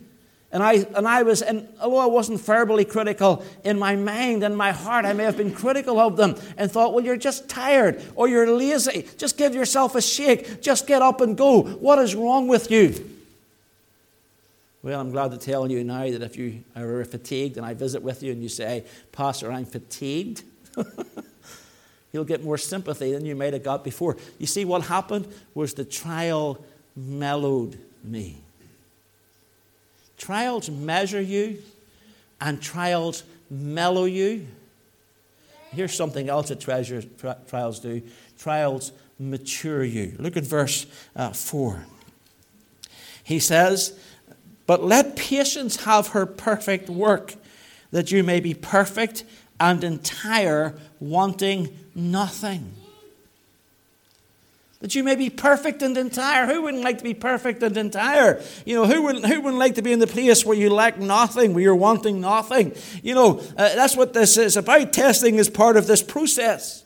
And 0.51 0.63
I, 0.63 0.87
and 0.97 1.07
I 1.07 1.23
was, 1.25 1.43
and 1.43 1.69
although 1.79 1.99
I 1.99 2.07
wasn't 2.07 2.41
verbally 2.41 2.87
critical, 2.87 3.45
in 3.65 3.79
my 3.79 3.97
mind 3.97 4.43
and 4.43 4.57
my 4.57 4.73
heart, 4.73 5.05
I 5.05 5.13
may 5.13 5.25
have 5.25 5.37
been 5.37 5.55
critical 5.55 5.99
of 6.01 6.17
them 6.17 6.37
and 6.57 6.71
thought, 6.71 6.95
well, 6.95 7.05
you're 7.05 7.19
just 7.19 7.51
tired 7.51 8.03
or 8.15 8.29
you're 8.29 8.51
lazy. 8.51 9.07
Just 9.19 9.37
give 9.37 9.55
yourself 9.55 9.95
a 9.95 10.01
shake. 10.01 10.63
Just 10.63 10.87
get 10.87 11.03
up 11.03 11.21
and 11.21 11.37
go. 11.37 11.63
What 11.63 11.99
is 11.99 12.15
wrong 12.15 12.49
with 12.49 12.71
you? 12.71 12.95
Well, 14.83 14.99
I'm 14.99 15.11
glad 15.11 15.33
to 15.33 15.37
tell 15.37 15.71
you 15.71 15.85
now 15.85 16.11
that 16.11 16.23
if 16.23 16.37
you 16.39 16.65
are 16.75 17.05
fatigued 17.05 17.59
and 17.59 17.67
I 17.67 17.75
visit 17.75 18.03
with 18.03 18.23
you 18.23 18.33
and 18.33 18.43
you 18.43 18.49
say, 18.49 18.85
Pastor, 19.13 19.53
I'm 19.53 19.67
fatigued, 19.67 20.45
you'll 22.13 22.25
get 22.25 22.43
more 22.43 22.57
sympathy 22.57 23.13
than 23.13 23.27
you 23.27 23.37
might 23.37 23.53
have 23.53 23.65
got 23.65 23.85
before. 23.85 24.17
You 24.39 24.47
see, 24.47 24.65
what 24.65 24.85
happened 24.85 25.29
was 25.53 25.75
the 25.75 25.85
trial 25.85 26.65
mellowed 26.97 27.79
me. 28.03 28.39
Trials 30.19 30.69
measure 30.69 31.21
you, 31.21 31.63
and 32.41 32.61
trials 32.61 33.23
mellow 33.51 34.05
you. 34.05 34.47
Here's 35.71 35.95
something 35.95 36.29
else 36.29 36.49
that 36.49 36.61
treasures, 36.61 37.07
tri- 37.19 37.37
trials 37.49 37.81
do 37.81 38.03
trials 38.39 38.93
mature 39.19 39.83
you. 39.83 40.15
Look 40.19 40.37
at 40.37 40.45
verse 40.45 40.87
uh, 41.17 41.33
4. 41.33 41.85
He 43.25 43.41
says, 43.41 43.99
but 44.67 44.83
let 44.83 45.17
patience 45.17 45.85
have 45.85 46.09
her 46.09 46.25
perfect 46.25 46.89
work, 46.89 47.35
that 47.91 48.13
you 48.13 48.23
may 48.23 48.39
be 48.39 48.55
perfect 48.55 49.25
and 49.59 49.83
entire, 49.83 50.75
wanting 51.01 51.77
nothing. 51.95 52.75
That 54.81 54.95
you 54.95 55.03
may 55.03 55.17
be 55.17 55.29
perfect 55.29 55.83
and 55.83 55.97
entire. 55.97 56.47
Who 56.47 56.63
wouldn't 56.63 56.85
like 56.85 56.99
to 56.99 57.05
be 57.05 57.15
perfect 57.15 57.63
and 57.65 57.77
entire? 57.77 58.41
You 58.65 58.77
know, 58.77 58.87
who 58.87 59.03
wouldn't, 59.03 59.27
who 59.27 59.41
wouldn't 59.41 59.59
like 59.59 59.75
to 59.75 59.83
be 59.83 59.93
in 59.93 59.99
the 59.99 60.07
place 60.07 60.45
where 60.45 60.57
you 60.57 60.71
lack 60.71 60.99
nothing, 60.99 61.53
where 61.53 61.65
you're 61.65 61.75
wanting 61.75 62.21
nothing? 62.21 62.75
You 63.03 63.15
know, 63.15 63.39
uh, 63.41 63.75
that's 63.75 63.97
what 63.97 64.13
this 64.13 64.37
is 64.37 64.57
about. 64.57 64.93
Testing 64.93 65.35
is 65.35 65.51
part 65.51 65.77
of 65.77 65.89
this 65.89 66.03
process. 66.03 66.85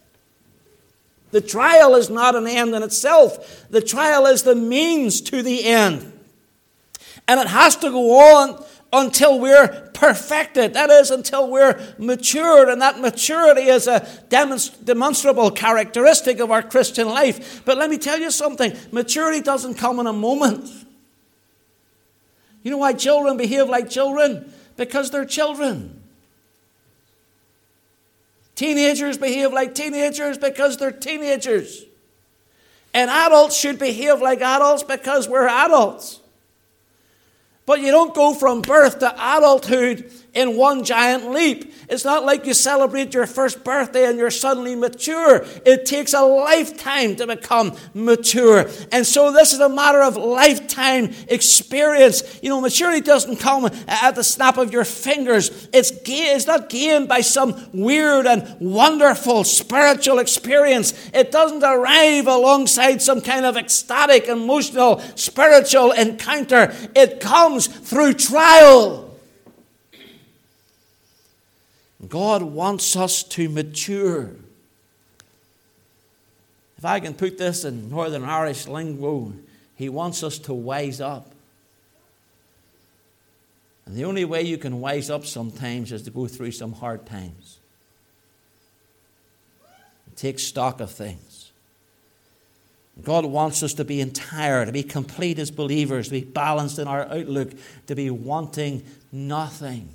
The 1.33 1.43
trial 1.43 1.95
is 1.95 2.09
not 2.09 2.35
an 2.35 2.47
end 2.47 2.75
in 2.75 2.83
itself, 2.83 3.67
the 3.71 3.81
trial 3.83 4.27
is 4.27 4.43
the 4.43 4.55
means 4.55 5.21
to 5.23 5.43
the 5.43 5.65
end. 5.65 6.09
And 7.29 7.41
it 7.41 7.47
has 7.47 7.77
to 7.77 7.91
go 7.91 8.43
on 8.43 8.65
until 8.93 9.41
we're 9.41 9.91
perfected. 9.95 10.75
That 10.75 10.91
is, 10.91 11.11
until 11.11 11.51
we're 11.51 11.81
matured. 11.99 12.69
And 12.69 12.83
that 12.83 13.01
maturity 13.01 13.63
is 13.63 13.87
a 13.87 14.07
demonstrable 14.29 15.51
characteristic 15.51 16.41
of 16.41 16.51
our 16.51 16.63
Christian 16.63 17.09
life. 17.09 17.65
But 17.65 17.79
let 17.79 17.89
me 17.89 17.99
tell 17.99 18.19
you 18.19 18.31
something 18.31 18.77
maturity 18.91 19.41
doesn't 19.41 19.75
come 19.75 19.99
in 19.99 20.07
a 20.07 20.13
moment. 20.13 20.69
You 22.63 22.71
know 22.71 22.79
why 22.79 22.93
children 22.93 23.37
behave 23.37 23.69
like 23.69 23.89
children? 23.89 24.53
Because 24.77 25.11
they're 25.11 25.25
children. 25.25 26.01
Teenagers 28.55 29.17
behave 29.17 29.53
like 29.53 29.75
teenagers 29.75 30.39
because 30.39 30.77
they're 30.77 30.93
teenagers. 30.93 31.85
And 32.95 33.11
adults 33.11 33.57
should 33.57 33.79
behave 33.79 34.21
like 34.21 34.41
adults 34.43 34.83
because 34.83 35.29
we're 35.29 35.49
adults. 35.49 36.21
But 37.73 37.81
you 37.81 37.91
don't 37.91 38.13
go 38.13 38.35
from 38.35 38.61
birth 38.61 38.99
to 38.99 39.15
adulthood 39.15 40.13
in 40.35 40.57
one 40.57 40.83
giant 40.83 41.31
leap. 41.31 41.75
It's 41.89 42.05
not 42.05 42.25
like 42.25 42.47
you 42.47 42.55
celebrate 42.55 43.13
your 43.13 43.27
first 43.27 43.65
birthday 43.65 44.07
and 44.07 44.19
you're 44.19 44.31
suddenly 44.31 44.75
mature. 44.75 45.45
It 45.67 45.85
takes 45.85 46.15
a 46.15 46.23
lifetime 46.23 47.17
to 47.17 47.27
become 47.27 47.77
mature. 47.93 48.67
And 48.91 49.07
so 49.07 49.31
this 49.31 49.53
is 49.53 49.61
a 49.61 49.69
matter 49.69 50.03
of 50.03 50.17
lifetime 50.17 51.13
experience. 51.29 52.41
You 52.43 52.49
know, 52.49 52.61
maturity 52.61 53.01
doesn't 53.01 53.37
come 53.37 53.67
at 53.87 54.15
the 54.15 54.25
snap 54.25 54.57
of 54.57 54.73
your 54.73 54.85
fingers. 54.85 55.69
It's, 55.73 55.91
gain, 55.91 56.35
it's 56.35 56.47
not 56.47 56.71
gained 56.71 57.09
by 57.09 57.21
some 57.21 57.69
weird 57.73 58.27
and 58.27 58.57
wonderful 58.59 59.45
spiritual 59.45 60.19
experience. 60.19 60.95
It 61.13 61.31
doesn't 61.31 61.63
arrive 61.63 62.27
alongside 62.27 63.03
some 63.03 63.21
kind 63.21 63.45
of 63.45 63.59
ecstatic, 63.59 64.29
emotional, 64.29 65.01
spiritual 65.15 65.93
encounter. 65.93 66.75
It 66.95 67.21
comes 67.21 67.67
through 67.67 68.15
trial. 68.15 69.12
God 72.13 72.43
wants 72.43 72.95
us 72.95 73.23
to 73.23 73.49
mature. 73.49 74.33
If 76.77 76.85
I 76.85 77.01
can 77.01 77.15
put 77.15 77.39
this 77.39 77.65
in 77.65 77.89
Northern 77.89 78.23
Irish 78.23 78.67
lingo, 78.67 79.33
He 79.77 79.89
wants 79.89 80.23
us 80.23 80.39
to 80.41 80.53
wise 80.53 81.01
up. 81.01 81.33
And 83.87 83.97
the 83.97 84.05
only 84.05 84.27
way 84.27 84.43
you 84.43 84.59
can 84.59 84.79
wise 84.79 85.09
up 85.09 85.25
sometimes 85.25 85.91
is 85.91 86.03
to 86.03 86.11
go 86.11 86.27
through 86.27 86.51
some 86.51 86.75
hard 86.75 87.07
times. 87.07 87.57
Take 90.15 90.39
stock 90.39 90.83
of 90.83 90.91
things. 90.91 91.51
God 93.03 93.25
wants 93.25 93.63
us 93.63 93.73
to 93.73 93.87
be 93.87 94.03
entire, 94.03 94.67
to 94.67 94.73
be 94.73 94.83
complete 94.83 95.39
as 95.39 95.51
believers, 95.51 96.09
to 96.09 96.21
be 96.21 96.25
balanced 96.25 96.79
in 96.79 96.87
our 96.87 97.07
outlook, 97.07 97.53
to 97.87 97.95
be 97.95 98.11
wanting 98.11 98.85
nothing. 99.11 99.89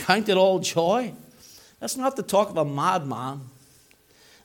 Count 0.00 0.28
it 0.28 0.36
all 0.36 0.58
joy. 0.58 1.12
That's 1.78 1.96
not 1.96 2.16
the 2.16 2.22
talk 2.22 2.50
of 2.50 2.56
a 2.56 2.64
madman. 2.64 3.42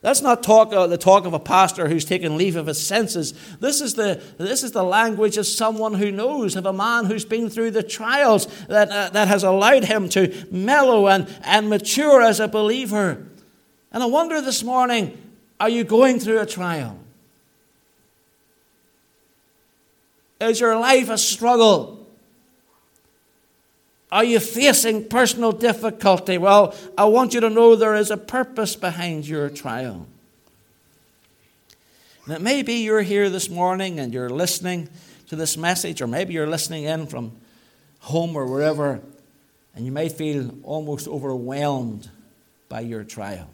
That's 0.02 0.20
not 0.20 0.42
talk, 0.42 0.72
uh, 0.72 0.86
the 0.86 0.98
talk 0.98 1.24
of 1.24 1.32
a 1.32 1.38
pastor 1.40 1.88
who's 1.88 2.04
taken 2.04 2.36
leave 2.36 2.56
of 2.56 2.66
his 2.66 2.84
senses. 2.84 3.32
This 3.58 3.80
is, 3.80 3.94
the, 3.94 4.22
this 4.38 4.62
is 4.62 4.72
the 4.72 4.84
language 4.84 5.36
of 5.36 5.46
someone 5.46 5.94
who 5.94 6.12
knows, 6.12 6.54
of 6.54 6.66
a 6.66 6.72
man 6.72 7.06
who's 7.06 7.24
been 7.24 7.48
through 7.48 7.72
the 7.72 7.82
trials 7.82 8.46
that, 8.66 8.90
uh, 8.90 9.08
that 9.10 9.28
has 9.28 9.42
allowed 9.42 9.84
him 9.84 10.08
to 10.10 10.46
mellow 10.50 11.08
and, 11.08 11.26
and 11.42 11.70
mature 11.70 12.22
as 12.22 12.38
a 12.38 12.48
believer. 12.48 13.26
And 13.90 14.02
I 14.02 14.06
wonder 14.06 14.40
this 14.40 14.62
morning 14.62 15.16
are 15.58 15.70
you 15.70 15.84
going 15.84 16.20
through 16.20 16.40
a 16.40 16.46
trial? 16.46 16.98
Is 20.38 20.60
your 20.60 20.78
life 20.78 21.08
a 21.08 21.16
struggle? 21.16 22.05
Are 24.12 24.24
you 24.24 24.38
facing 24.38 25.08
personal 25.08 25.52
difficulty? 25.52 26.38
Well, 26.38 26.74
I 26.96 27.06
want 27.06 27.34
you 27.34 27.40
to 27.40 27.50
know 27.50 27.74
there 27.74 27.96
is 27.96 28.10
a 28.10 28.16
purpose 28.16 28.76
behind 28.76 29.26
your 29.26 29.50
trial. 29.50 30.06
And 32.24 32.34
it 32.34 32.40
may 32.40 32.62
be 32.62 32.84
you're 32.84 33.02
here 33.02 33.28
this 33.30 33.50
morning 33.50 33.98
and 33.98 34.12
you're 34.14 34.30
listening 34.30 34.88
to 35.28 35.36
this 35.36 35.56
message, 35.56 36.00
or 36.00 36.06
maybe 36.06 36.34
you're 36.34 36.46
listening 36.46 36.84
in 36.84 37.06
from 37.06 37.32
home 38.00 38.36
or 38.36 38.46
wherever, 38.46 39.00
and 39.74 39.84
you 39.84 39.90
may 39.90 40.08
feel 40.08 40.54
almost 40.62 41.08
overwhelmed 41.08 42.08
by 42.68 42.80
your 42.80 43.02
trial. 43.02 43.48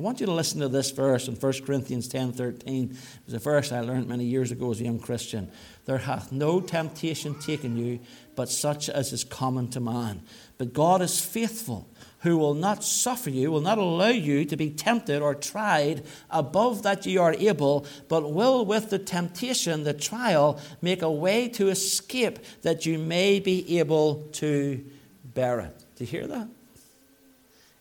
I 0.00 0.02
want 0.02 0.18
you 0.18 0.24
to 0.24 0.32
listen 0.32 0.60
to 0.60 0.68
this 0.68 0.92
verse 0.92 1.28
in 1.28 1.34
1 1.34 1.52
Corinthians 1.66 2.08
10 2.08 2.32
13. 2.32 2.96
It's 3.26 3.34
a 3.34 3.38
verse 3.38 3.70
I 3.70 3.80
learned 3.80 4.08
many 4.08 4.24
years 4.24 4.50
ago 4.50 4.70
as 4.70 4.80
a 4.80 4.84
young 4.84 4.98
Christian. 4.98 5.52
There 5.84 5.98
hath 5.98 6.32
no 6.32 6.62
temptation 6.62 7.38
taken 7.38 7.76
you, 7.76 8.00
but 8.34 8.48
such 8.48 8.88
as 8.88 9.12
is 9.12 9.24
common 9.24 9.68
to 9.72 9.80
man. 9.80 10.22
But 10.56 10.72
God 10.72 11.02
is 11.02 11.20
faithful, 11.20 11.86
who 12.20 12.38
will 12.38 12.54
not 12.54 12.82
suffer 12.82 13.28
you, 13.28 13.52
will 13.52 13.60
not 13.60 13.76
allow 13.76 14.08
you 14.08 14.46
to 14.46 14.56
be 14.56 14.70
tempted 14.70 15.20
or 15.20 15.34
tried 15.34 16.06
above 16.30 16.82
that 16.82 17.04
ye 17.04 17.18
are 17.18 17.34
able, 17.34 17.84
but 18.08 18.32
will 18.32 18.64
with 18.64 18.88
the 18.88 18.98
temptation, 18.98 19.84
the 19.84 19.92
trial, 19.92 20.58
make 20.80 21.02
a 21.02 21.12
way 21.12 21.46
to 21.50 21.68
escape 21.68 22.38
that 22.62 22.86
you 22.86 22.98
may 22.98 23.38
be 23.38 23.78
able 23.78 24.30
to 24.32 24.82
bear 25.22 25.60
it. 25.60 25.84
Do 25.96 26.04
you 26.04 26.10
hear 26.10 26.26
that? 26.26 26.48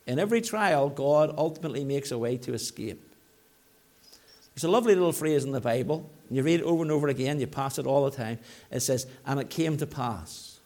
In 0.10 0.18
every 0.18 0.42
trial, 0.42 0.90
God 0.90 1.36
ultimately 1.38 1.86
makes 1.86 2.10
a 2.10 2.18
way 2.18 2.36
to 2.38 2.56
escape. 2.56 3.00
There's 4.56 4.64
a 4.64 4.68
lovely 4.68 4.96
little 4.96 5.12
phrase 5.12 5.44
in 5.44 5.52
the 5.52 5.62
Bible. 5.62 6.10
You 6.32 6.42
read 6.42 6.62
it 6.62 6.64
over 6.64 6.82
and 6.82 6.92
over 6.92 7.10
again, 7.10 7.40
you 7.40 7.46
pass 7.46 7.78
it 7.78 7.86
all 7.86 8.10
the 8.10 8.18
time. 8.18 8.40
It 8.72 8.80
says, 8.80 9.06
And 9.28 9.40
it 9.40 9.52
came 9.52 9.78
to 9.78 9.86
pass. 9.86 10.58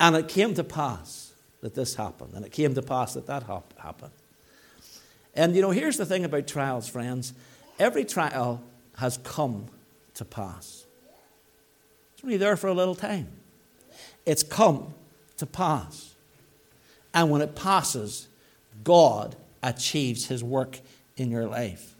And 0.00 0.16
it 0.16 0.28
came 0.28 0.54
to 0.54 0.64
pass 0.64 1.34
that 1.60 1.74
this 1.74 1.96
happened. 1.96 2.32
And 2.32 2.46
it 2.46 2.52
came 2.52 2.74
to 2.74 2.80
pass 2.80 3.12
that 3.12 3.26
that 3.26 3.42
happened. 3.42 4.12
And 5.34 5.54
you 5.54 5.60
know, 5.60 5.70
here's 5.70 5.98
the 5.98 6.06
thing 6.06 6.24
about 6.24 6.46
trials, 6.46 6.88
friends. 6.88 7.34
Every 7.78 8.06
trial 8.06 8.62
has 8.96 9.18
come 9.18 9.66
to 10.14 10.24
pass. 10.24 10.86
It's 12.14 12.24
only 12.24 12.38
there 12.38 12.56
for 12.56 12.68
a 12.68 12.74
little 12.74 12.94
time. 12.94 13.28
It's 14.24 14.42
come 14.42 14.94
to 15.36 15.44
pass. 15.44 16.11
And 17.14 17.30
when 17.30 17.42
it 17.42 17.54
passes, 17.54 18.28
God 18.84 19.36
achieves 19.62 20.26
his 20.26 20.42
work 20.42 20.80
in 21.16 21.30
your 21.30 21.46
life. 21.46 21.94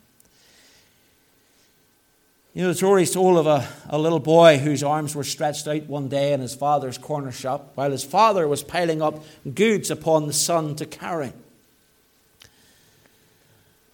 You 2.55 2.63
know, 2.63 2.69
the 2.69 2.75
story 2.75 3.05
is 3.05 3.13
told 3.13 3.39
of 3.39 3.47
a, 3.47 3.67
a 3.89 3.99
little 3.99 4.19
boy 4.19 4.59
whose 4.59 4.83
arms 4.83 5.15
were 5.15 5.25
stretched 5.25 5.67
out 5.67 5.85
one 5.85 6.09
day 6.09 6.35
in 6.35 6.41
his 6.41 6.55
father's 6.55 6.99
corner 6.99 7.33
shop 7.33 7.73
while 7.77 7.91
his 7.91 8.05
father 8.05 8.47
was 8.47 8.63
piling 8.63 9.01
up 9.01 9.25
goods 9.55 9.91
upon 9.91 10.27
the 10.27 10.35
son 10.35 10.77
to 10.77 10.85
carry. 10.85 11.33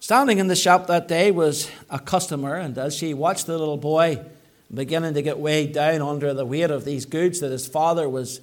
Standing 0.01 0.39
in 0.39 0.47
the 0.47 0.57
shop 0.57 0.87
that 0.87 1.07
day 1.07 1.31
was 1.31 1.71
a 1.89 1.99
customer, 1.99 2.55
and 2.55 2.77
as 2.77 2.95
she 2.95 3.13
watched 3.13 3.45
the 3.45 3.57
little 3.57 3.77
boy 3.77 4.25
beginning 4.73 5.13
to 5.13 5.21
get 5.21 5.39
weighed 5.39 5.71
down 5.71 6.01
under 6.01 6.33
the 6.33 6.45
weight 6.45 6.69
of 6.69 6.83
these 6.83 7.05
goods 7.05 7.39
that 7.39 7.51
his 7.51 7.67
father 7.67 8.09
was 8.09 8.41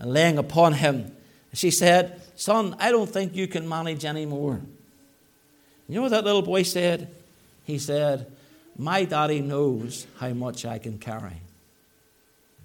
laying 0.00 0.38
upon 0.38 0.74
him, 0.74 1.14
she 1.54 1.70
said, 1.70 2.20
Son, 2.36 2.76
I 2.78 2.90
don't 2.90 3.08
think 3.08 3.34
you 3.34 3.48
can 3.48 3.68
manage 3.68 4.04
anymore. 4.04 4.60
You 5.88 5.94
know 5.94 6.02
what 6.02 6.10
that 6.10 6.24
little 6.24 6.42
boy 6.42 6.62
said? 6.62 7.10
He 7.64 7.78
said, 7.78 8.30
My 8.76 9.04
daddy 9.04 9.40
knows 9.40 10.06
how 10.18 10.28
much 10.30 10.64
I 10.64 10.78
can 10.78 10.98
carry. 10.98 11.40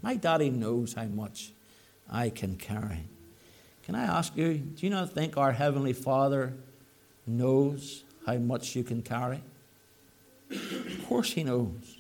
My 0.02 0.16
daddy 0.16 0.50
knows 0.50 0.94
how 0.94 1.06
much 1.06 1.52
I 2.10 2.30
can 2.30 2.58
carry. 2.58 3.06
Can 3.86 3.96
I 3.96 4.04
ask 4.04 4.36
you, 4.36 4.56
do 4.56 4.86
you 4.86 4.90
not 4.90 5.14
think 5.14 5.38
our 5.38 5.54
Heavenly 5.54 5.94
Father 5.94 6.54
knows 7.26 8.04
how 8.26 8.36
much 8.36 8.76
you 8.76 8.84
can 8.84 9.02
carry? 9.02 9.42
Of 10.52 11.06
course, 11.08 11.32
He 11.32 11.44
knows. 11.44 11.98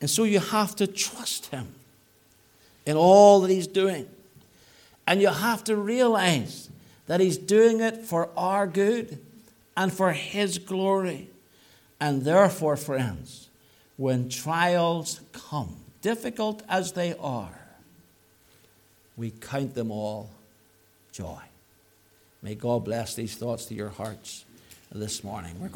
And 0.00 0.10
so 0.10 0.24
you 0.24 0.40
have 0.40 0.74
to 0.76 0.86
trust 0.86 1.46
Him 1.46 1.74
in 2.86 2.96
all 2.96 3.40
that 3.40 3.50
He's 3.50 3.66
doing. 3.66 4.08
And 5.10 5.20
you 5.20 5.26
have 5.26 5.64
to 5.64 5.74
realize 5.74 6.70
that 7.06 7.18
He's 7.18 7.36
doing 7.36 7.80
it 7.80 7.96
for 7.96 8.30
our 8.36 8.68
good 8.68 9.18
and 9.76 9.92
for 9.92 10.12
His 10.12 10.58
glory. 10.58 11.30
And 12.00 12.22
therefore, 12.22 12.76
friends, 12.76 13.48
when 13.96 14.28
trials 14.28 15.20
come, 15.32 15.74
difficult 16.00 16.62
as 16.68 16.92
they 16.92 17.16
are, 17.18 17.60
we 19.16 19.32
count 19.32 19.74
them 19.74 19.90
all 19.90 20.30
joy. 21.10 21.40
May 22.40 22.54
God 22.54 22.84
bless 22.84 23.16
these 23.16 23.34
thoughts 23.34 23.64
to 23.66 23.74
your 23.74 23.88
hearts 23.88 24.44
this 24.92 25.24
morning. 25.24 25.60
We're 25.60 25.68